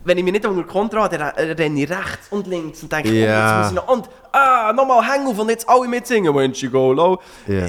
[0.04, 2.92] wenn ich mich nicht unter Kontrolle habe, dann re- renne ich rechts und links und
[2.92, 3.62] denke, oh, Ja.
[3.62, 6.68] jetzt muss ich noch, und, ah, nochmal hang auf und jetzt alle mitsingen, when she
[6.68, 7.20] go low.
[7.48, 7.68] Ja.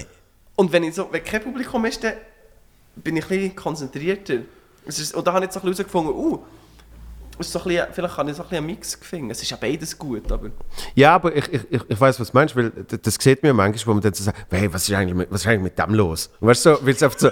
[0.56, 2.14] Und wenn, ich so, wenn kein Publikum ist, dann
[2.96, 4.34] bin ich ein bisschen konzentrierter.
[4.86, 6.38] Ist, und da habe ich jetzt bisschen herausgefunden, uh,
[7.38, 9.30] ist so ein bisschen, vielleicht kann ich so ein bisschen einen Mix finden.
[9.30, 10.50] Es ist ja beides gut, aber...
[10.94, 13.86] Ja, aber ich, ich, ich, weiß, was du meinst, weil das, das sieht mir manchmal,
[13.86, 15.94] wo man dann so sagt, hey, was ist eigentlich mit, was ist eigentlich mit dem
[15.94, 16.30] los?
[16.40, 17.30] Und weißt du, so, weil es oft so,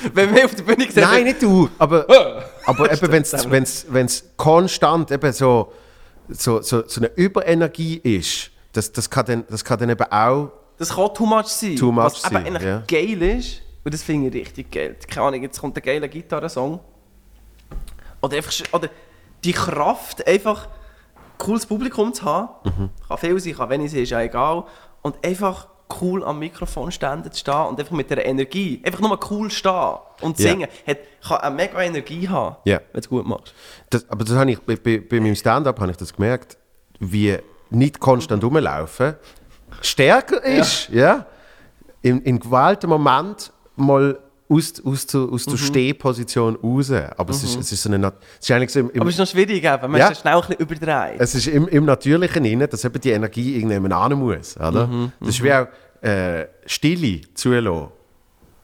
[0.14, 1.02] Wenn wir auf der Bühne sehen...
[1.02, 2.06] nein, nicht du, aber,
[2.66, 3.02] aber eben,
[3.88, 5.72] wenn es konstant eben so,
[6.28, 10.52] so, so, so eine Überenergie ist, das, das, kann dann, das kann dann eben auch,
[10.78, 11.76] Das kann too much sein.
[11.76, 12.82] Too much was sein, eben eigentlich ja.
[12.86, 14.96] geil ist, und das finde ich richtig geil.
[15.08, 16.80] Keine Ahnung, jetzt kommt ein geiler Gitarrensong.
[18.20, 18.52] Oder einfach...
[18.72, 18.90] Oder
[19.44, 20.68] die Kraft, einfach
[21.38, 22.48] cooles Publikum zu haben.
[22.64, 22.90] Mhm.
[23.08, 24.64] Kann viel sein, kann wenig sein, ist ja egal.
[25.02, 25.68] Und einfach
[26.00, 29.94] cool am Mikrofon stehen zu stehen und einfach mit der Energie, einfach nur cool stehen
[30.20, 30.50] und Ja.
[30.50, 32.76] singen, hat, kann eine mega Energie haben, Ja.
[32.76, 33.54] wenn du es gut machst.
[33.90, 36.56] das, aber das habe ich, bei, bei, bei meinem Stand-up habe ich das gemerkt,
[37.00, 37.38] wie
[37.70, 39.16] nicht konstant rumlaufen
[39.80, 41.26] stärker ist, ja,
[42.02, 44.18] in, in gewähltem Moment mal
[44.50, 46.90] aus, aus, der- aus der Stehposition raus.
[46.90, 49.08] Aber es, ist, es ist so eine, Nat- es ist eigentlich so im, im, Aber
[49.08, 49.90] es ist noch schwierig, eben.
[49.90, 50.08] man Ja.
[50.08, 51.16] ist schnell ein bisschen überdreht.
[51.20, 54.56] es ist im, im Natürlichen innen, dass eben die Energie irgendjemand hin muss.
[54.56, 54.86] Oder?
[54.86, 55.66] Mhm, das ist wie auch
[56.02, 57.88] äh, Stille zulassen.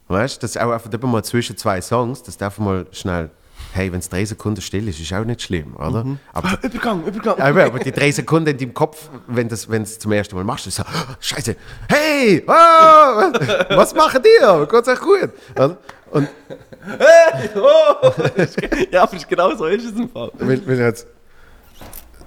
[0.08, 3.30] Weißt du, das ist auch einfach mal zwischen zwei Songs, dass du einfach mal schnell,
[3.76, 6.04] hey, wenn es drei Sekunden still ist, ist auch nicht schlimm, oder?
[6.04, 6.18] Mhm.
[6.32, 7.38] Aber, Übergang, Übergang.
[7.38, 10.12] ja, aber aber die drei Sekunden in deinem Kopf, wenn du es wenn du's zum
[10.12, 11.56] ersten Mal machst, ist so, oh, Scheiße,
[11.88, 12.50] hey, oh,
[13.76, 14.66] was machen die?
[14.70, 15.30] Geht's euch gut?
[15.54, 15.78] Oder?
[16.10, 16.28] Und
[17.56, 18.12] Oh,
[18.92, 20.30] ja, aber genau so ist es im Fall.
[20.38, 21.06] wenn du jetzt,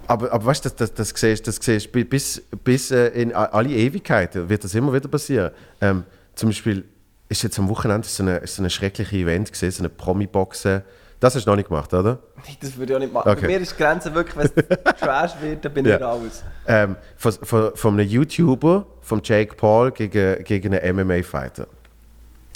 [0.06, 3.70] aber, aber weißt du, das, das, das siehst das siehst bis, bis äh, in alle
[3.70, 5.52] Ewigkeiten wird das immer wieder passieren.
[5.80, 6.84] Ähm, zum Beispiel
[7.28, 10.82] ist jetzt am Wochenende so ist so eine schreckliche Event gesehen, so eine Promi-Boxen.
[11.20, 12.18] Das hast du noch nicht gemacht, oder?
[12.48, 13.28] Nee, Das würde ich auch nicht machen.
[13.30, 13.42] Okay.
[13.42, 15.96] Bei mir ist die Grenze wirklich, wenn es trash wird, dann bin Ja.
[15.96, 16.42] ich raus.
[16.66, 21.66] Ähm, von, von, von einem YouTuber, von Jake Paul, gegen, gegen einen MMA-Fighter.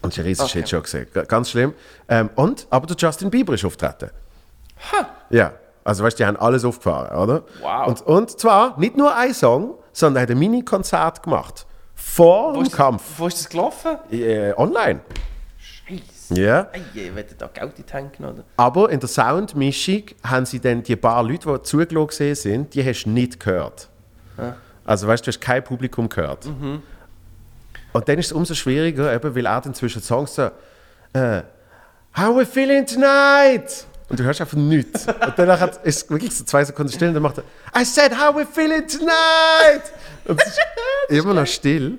[0.02, 0.52] Und das ist ein riesen Okay.
[0.60, 1.06] Shit schon gesehen.
[1.28, 1.74] Ganz schlimm.
[2.08, 4.10] Ähm, und, aber der Justin Bieber ist auftreten.
[5.30, 5.52] Ja,
[5.84, 7.42] also weißt du, die haben alles aufgefahren, oder?
[7.60, 7.86] Wow.
[7.86, 11.66] Und, und zwar nicht nur ein Song, sondern er hat ein Mini-Konzert gemacht.
[11.94, 13.02] Vor Wo dem Kampf.
[13.18, 13.98] Wo ist das gelaufen?
[14.10, 15.00] Äh, online.
[16.30, 16.68] Ja.
[16.94, 18.44] Ich werde da Geld in die Hände genommen.
[18.56, 23.04] Aber in der Soundmischung haben sie dann die paar Leute, die zugelassen sind, die hast
[23.04, 23.88] du nicht gehört.
[24.84, 26.46] Also weißt du, du hast kein Publikum gehört.
[26.46, 30.50] Und dann ist es umso schwieriger, eben, weil er dann zwischen Songs so
[31.12, 31.42] äh,
[32.16, 33.86] How we feeling tonight?
[34.08, 35.06] Und du hörst einfach nichts.
[35.26, 37.44] Und danach ist es wirklich so zwei Sekunden still und dann macht er
[37.80, 39.82] I said how we feeling tonight?
[40.24, 40.60] Und es ist
[41.08, 41.98] immer noch still.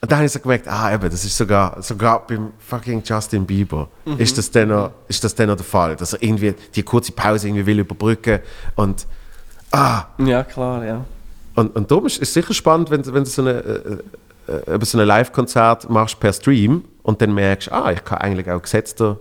[0.00, 3.44] Und dann habe ich so gemerkt, ah, eben, das ist sogar, sogar beim fucking Justin
[3.44, 6.84] Bieber, ist, das dann noch, ist das dann noch der Fall, dass er irgendwie die
[6.84, 8.38] kurze Pause irgendwie will überbrücken
[8.76, 9.06] und
[9.72, 11.04] ah, Ja, klar, ja.
[11.56, 13.50] und, und darum ist es sicher spannend, wenn, du- wenn du so eine,
[14.46, 18.48] äh, äh, so ein Live-Konzert machst per Stream und dann merkst, ah, ich kann eigentlich
[18.50, 19.18] auch gesetzter,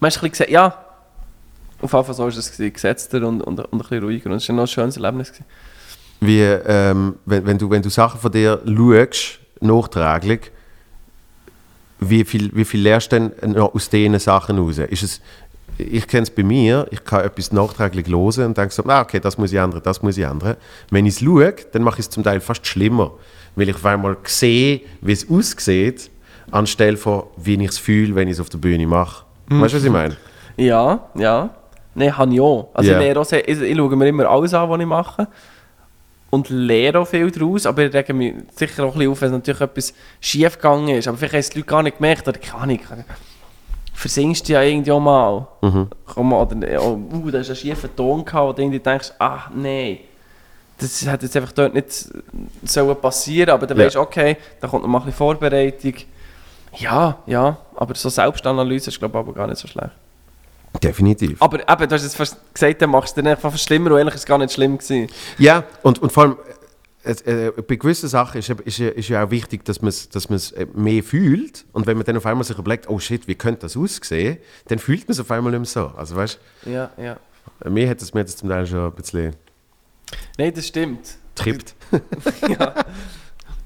[0.00, 0.74] Man hast ein bisschen ja.
[1.82, 4.30] Auf jeden Fall so ist es gesetzter und, und, und ein bisschen ruhiger.
[4.30, 5.28] Und es war noch ein schönes Erlebnis.
[5.28, 5.44] Gewesen.
[6.20, 10.50] Wie ähm, wenn, wenn, du, wenn du Sachen von dir schaust, nachträglich,
[11.98, 14.78] wie viel, wie viel lernst du denn aus diesen Sachen raus?
[14.78, 15.20] Ist es,
[15.78, 19.20] ich kenne es bei mir, ich kann etwas nachträglich hören und denke so, ah, okay,
[19.20, 20.56] das muss ich ändern, das muss ich ändern.
[20.90, 23.12] Wenn ich es schaue, dann mache ich es zum Teil fast schlimmer,
[23.54, 26.10] weil ich auf einmal sehe, wie es aussieht,
[26.50, 29.24] anstelle von, wie ich es fühle, wenn ich es auf der Bühne mache.
[29.48, 30.16] Weißt du, was ich meine?
[30.56, 31.50] Ja, ja.
[31.94, 32.68] Nein, habe ich auch.
[32.74, 33.00] Also Ja.
[33.00, 35.28] ich, auch ich, ich schaue mir immer alles an, was ich mache.
[36.30, 37.66] Und lehre auch viel daraus.
[37.66, 41.08] Aber ich rege mich sicher auch ein bisschen auf, wenn natürlich etwas schief gegangen ist.
[41.08, 42.28] Aber vielleicht haben es die Leute gar nicht gemerkt.
[42.28, 42.80] Oder keine Ahnung.
[43.94, 45.46] Versingst du ja irgendwie auch mal.
[46.04, 49.12] Komm mal, oder, oh, uh, da ist ein schiefer Ton gehabt, wo du irgendwie denkst,
[49.18, 50.00] ah, nein.
[50.78, 52.10] Das hat jetzt einfach dort nicht
[52.64, 53.86] sollen passieren aber dann Ja.
[53.86, 55.94] weißt du, okay, da kommt noch mal ein bisschen Vorbereitung.
[56.76, 59.92] Ja, ja, aber so Selbstanalyse ist, glaube ich, aber gar nicht so schlecht.
[60.82, 61.40] Definitiv.
[61.40, 64.14] Aber eben, du hast jetzt fast gesagt, dann machst du dann einfach schlimmer und eigentlich
[64.14, 65.08] ist es gar nicht schlimm gewesen.
[65.38, 66.36] Ja, und, und vor allem
[67.04, 70.08] äh, äh, bei gewissen Sachen ist, ist, ja- ist ja auch wichtig, dass man es
[70.08, 71.64] dass man's, äh, mehr fühlt.
[71.72, 74.78] Und wenn man dann auf einmal sich überlegt, oh shit, wie könnte das aussehen, dann
[74.78, 75.96] fühlt man es auf einmal nicht mehr so.
[75.96, 77.16] Also weißt Ja, ja.
[77.60, 79.34] du, mir hat es mir jetzt zum Teil schon ein bisschen
[80.38, 81.16] Nein, das stimmt.
[81.34, 81.74] trippt.
[82.48, 82.74] ja.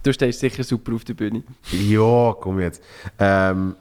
[0.02, 1.42] Du stehst sicher super auf der Bühne.
[1.72, 2.82] ja, komm jetzt.
[3.18, 3.76] Ähm,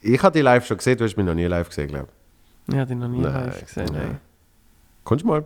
[0.00, 2.25] ich habe die live schon gesehen, du hast mich noch nie live gesehen, glaube Ich
[2.74, 3.84] habe dich noch nie Nein, live gesehen.
[3.92, 4.02] nein.
[4.02, 4.10] Nein.
[4.12, 5.04] ich.
[5.04, 5.44] Kommst du mal?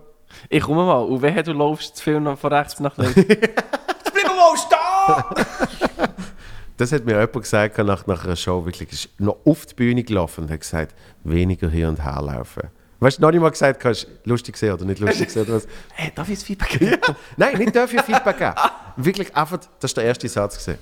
[0.48, 1.00] Ich komme mal.
[1.00, 3.14] Und wenn du laufst zu viel noch von rechts nach links.
[3.16, 6.08] Jetzt bleib mal stehen!
[6.76, 10.02] Das hat mir jemand gesagt nach, nach einer Show, wirklich, ist noch auf die Bühne
[10.02, 10.94] gelaufen und hat gesagt,
[11.24, 12.62] weniger hier und her laufen.
[13.00, 15.66] Weißt du, noch nicht mal gesagt, hast lustig gesehen oder nicht lustig gesehen oder was?
[15.92, 16.98] Hey, darf ich das Feedback geben?
[17.36, 18.54] Nein, nicht dafür Feedback geben.
[18.96, 20.78] Wirklich einfach, das ist der erste Satz gesehen.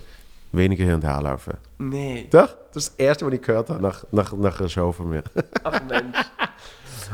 [0.53, 1.55] Weniger hin und her laufen.
[1.79, 2.27] Nein.
[2.31, 5.11] Doch, das ist das erste, was ich gehört habe nach, nach, nach einer Show von
[5.11, 5.23] mir.
[5.65, 6.17] Ach Mensch.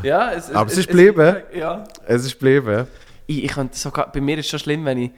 [0.03, 1.37] Ja, es, Aber es ist geblieben.
[1.55, 1.85] Ja.
[2.07, 2.87] Es ist geblieben.
[3.27, 5.11] Ich, ich könnte sogar, bei mir ist es schon schlimm, wenn ich,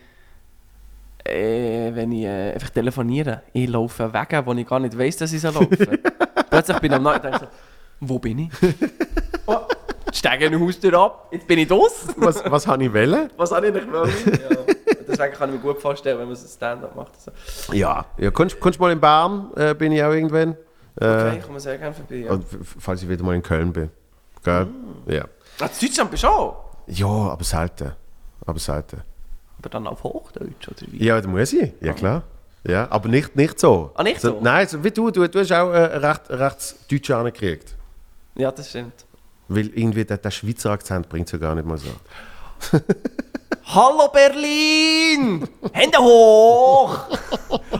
[1.24, 3.42] äh, wenn ich äh, einfach telefoniere.
[3.52, 5.68] Ich laufe Wege, wo ich gar nicht weiss, dass ich so laufe.
[6.50, 7.46] Plötzlich bin ich am Nacht und denke so,
[8.00, 8.50] wo bin ich?
[9.46, 9.60] oh,
[10.12, 12.06] steige Haustür ab, jetzt bin ich draus.
[12.16, 13.30] Was, was habe ich wollen?
[13.36, 14.12] Was habe ich nicht wollen?
[14.26, 14.95] Ja.
[15.18, 17.12] Deswegen kann ich mir gut vorstellen, wenn man so Stand-up macht.
[17.20, 17.72] So.
[17.72, 18.04] Ja.
[18.18, 20.52] ja kommst, kommst mal in Bern, äh, bin ich auch irgendwann.
[21.00, 22.16] Äh, Okay, ich komme sehr gerne vorbei.
[22.16, 22.38] Ja.
[22.78, 23.90] Falls ich wieder mal in Köln bin.
[24.44, 24.66] Gell?
[25.06, 25.24] Ja.
[25.60, 26.64] Ah, in Deutschland bist du auch?
[26.86, 27.92] Ja, aber selten.
[28.44, 29.02] Aber selten.
[29.58, 31.04] Aber dann auf Hochdeutsch, oder wie?
[31.04, 31.72] Ja, da muss ich.
[31.80, 32.22] Ja, klar.
[32.64, 33.90] Ja, aber nicht, nicht so.
[33.94, 34.40] Ah, nicht so?
[34.40, 35.10] Nein, so wie du.
[35.10, 37.74] Du, du hast auch äh, recht, recht Deutsch angekriegt.
[38.34, 39.04] Ja, das stimmt.
[39.48, 41.88] Weil irgendwie der, der Schweizer Akzent bringt es ja gar nicht mal so.
[43.64, 45.46] Hallo Berlin!
[45.72, 46.98] Hände hoch!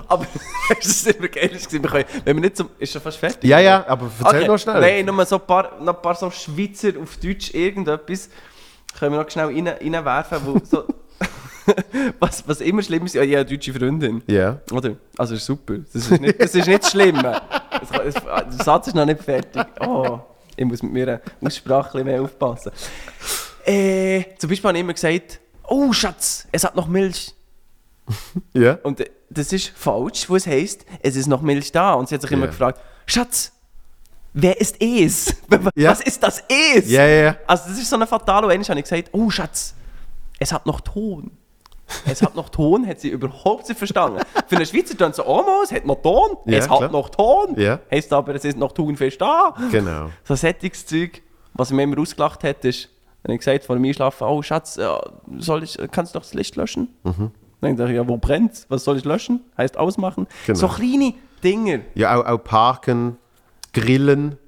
[0.08, 0.26] Aber
[0.82, 1.48] das war immer geil.
[1.48, 1.82] gewesen.
[1.82, 2.70] Wir können, wenn wir nicht zum.
[2.78, 3.44] Ist schon fast fertig?
[3.48, 4.48] Ja, ja, aber erzähl Okay.
[4.48, 4.80] noch schnell.
[4.80, 8.28] Nein, nur so ein paar, noch ein paar so Schweizer auf Deutsch irgendetwas
[8.98, 10.84] können wir noch schnell rein, reinwerfen, wo so.
[12.20, 14.22] was, was immer schlimm ist, ja, ich habe eine deutsche Freundin.
[14.26, 14.60] Ja.
[14.72, 14.96] Oder?
[15.18, 15.74] Also ist super.
[15.78, 17.20] Das ist nicht, das ist nicht schlimm.
[17.22, 19.62] Das, der Satz ist noch nicht fertig.
[19.80, 20.20] Oh,
[20.56, 22.72] ich muss mit meiner Aussprache ein bisschen mehr aufpassen.
[23.64, 27.34] Äh, zum Beispiel habe ich immer gesagt, oh Schatz, es hat noch Milch.
[28.52, 28.78] Ja.
[28.84, 31.94] Und das ist falsch, wo es heisst, es ist noch Milch da.
[31.94, 32.50] Und sie hat sich immer Ja.
[32.50, 33.52] gefragt, Schatz,
[34.32, 35.34] wer ist es?
[35.74, 35.90] Ja.
[35.90, 36.88] Was ist das es?
[36.90, 37.36] Ja, ja, ja.
[37.46, 38.48] Also das ist so eine fatale.
[38.48, 39.74] Einmal habe ich gesagt, oh Schatz,
[40.38, 41.30] es hat noch Ton.
[42.04, 44.20] Es hat noch Ton, hat sie überhaupt nicht verstanden.
[44.48, 46.90] Für einen Schweizer dann so, oh, es hat noch Ton, Ja, es hat klar.
[46.90, 47.54] noch Ton.
[47.58, 47.78] Ja.
[47.90, 49.54] Heißt aber, es ist noch Thunfisch da.
[49.70, 50.10] Genau.
[50.24, 51.22] So ein sättiges Zeug,
[51.54, 52.88] was mir immer ausgelacht hat, ist,
[53.26, 55.00] wenn ich gesagt vor dem Einschlafen, oh Schatz, ja,
[55.38, 56.88] soll ich, kannst du doch das Licht löschen?
[57.02, 57.32] Mhm.
[57.60, 59.40] Dann dachte ich, ja, wo brennt Was soll ich löschen?
[59.58, 60.26] Heißt ausmachen.
[60.46, 60.58] Genau.
[60.58, 61.80] So kleine Dinger.
[61.94, 63.16] Ja, auch, auch parken,
[63.72, 64.38] grillen,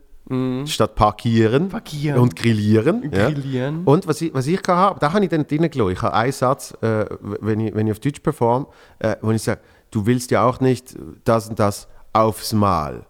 [0.67, 1.65] statt parkieren.
[1.65, 1.69] Mhm.
[1.71, 2.21] Parkieren.
[2.21, 3.11] Und grillieren.
[3.13, 3.31] ja.
[3.31, 3.83] Grillieren.
[3.85, 5.93] Und was ich, was ich habe, da habe ich dann drin gelassen.
[5.93, 8.67] Ich habe einen Satz, äh, wenn, ich, wenn ich auf Deutsch performe,
[8.99, 9.61] äh, wo ich sage,
[9.91, 13.07] du willst ja auch nicht das und das aufs Mal.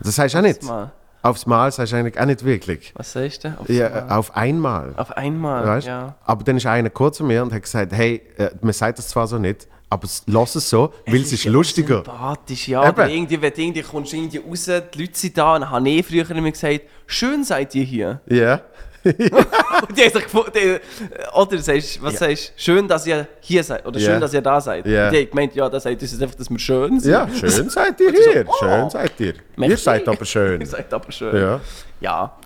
[0.00, 0.64] Das heißt auch nicht.
[0.64, 0.92] Mal.
[1.22, 2.92] Aufs Mal sagst du eigentlich auch nicht wirklich.
[2.96, 3.56] Was sagst du?
[3.58, 4.92] Auf, Ja, äh, auf einmal.
[4.96, 5.86] auf einmal, Weißt?
[5.86, 6.16] ja.
[6.24, 9.08] Aber dann ist einer kurz zu mir und hat gesagt, hey, äh, man sagt das
[9.08, 11.96] zwar so nicht, aber lass es so, weil es ist ja lustiger.
[11.96, 12.80] Sympathisch, ja.
[12.82, 15.88] Aber irgendwie, wenn du irgendwie kommst irgendwie raus, die Leute sind da, und dann habe
[15.88, 18.20] ich früher immer gesagt, schön seid ihr hier.
[18.26, 18.62] Ja.
[19.88, 20.78] Und die haben sich gefunden, die,
[21.34, 22.52] oder sagst, was sagst du?
[22.62, 24.10] Schön, dass ihr hier seid, oder Ja.
[24.12, 24.86] schön, dass ihr da seid.
[24.86, 25.06] Ja.
[25.06, 27.10] Und die haben gemeint, ja, das jetzt einfach, dass wir schön sind.
[27.12, 28.44] Ja, schön seid ihr Und sie so, hier.
[28.48, 29.26] oh, schön seid ihr.
[29.26, 29.76] Ihr merci.
[29.76, 30.60] seid aber schön.
[30.60, 31.36] Ihr seid aber schön.
[31.36, 31.60] Ja.
[32.00, 32.36] Ja.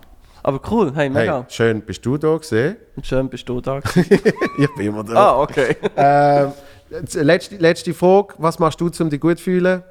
[0.43, 1.45] Aber cool, hey, Hey, mega.
[1.49, 2.77] schön bist du da gesehen.
[3.03, 3.81] Schön bist du da.
[4.59, 5.15] Ich bin immer da.
[5.15, 5.77] ah, okay.
[5.97, 6.53] Ähm,
[7.15, 8.35] letzte, letzte Frage.
[8.39, 9.83] Was machst du, um dich gut zu fühlen?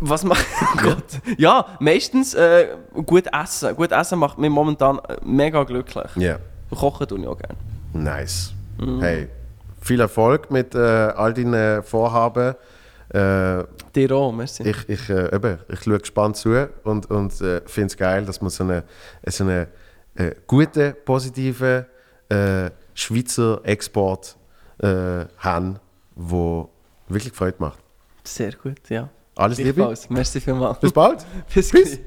[0.00, 1.20] Was macht oh Gott?
[1.38, 2.68] Ja, meistens äh,
[3.06, 3.74] gut essen.
[3.76, 6.10] Gut essen macht mich momentan äh, mega glücklich.
[6.16, 6.38] Ja.
[6.70, 7.56] Kochen tue ich auch gerne.
[7.92, 8.52] Nice.
[9.00, 9.28] Hey,
[9.80, 12.54] viel Erfolg mit äh, all deinen Vorhaben.
[13.10, 13.64] Äh,
[13.94, 14.64] Dir auch, merci.
[14.64, 18.42] ich, ich, äh, eben, ich schaue gespannt zu und, und äh, finde es geil, dass
[18.42, 18.82] wir so einen
[19.26, 19.68] so eine,
[20.16, 21.86] äh, guten, positiven
[22.28, 24.36] äh, Schweizer Export
[24.78, 25.78] äh, haben,
[26.16, 26.68] der
[27.08, 27.78] wirklich Freude macht.
[28.24, 29.08] Sehr gut, ja.
[29.34, 29.82] Alles Liebe.
[29.82, 30.08] Paus.
[30.08, 30.78] Merci vielmals.
[30.78, 31.24] Bis bald.
[31.54, 32.00] Bis, Bis.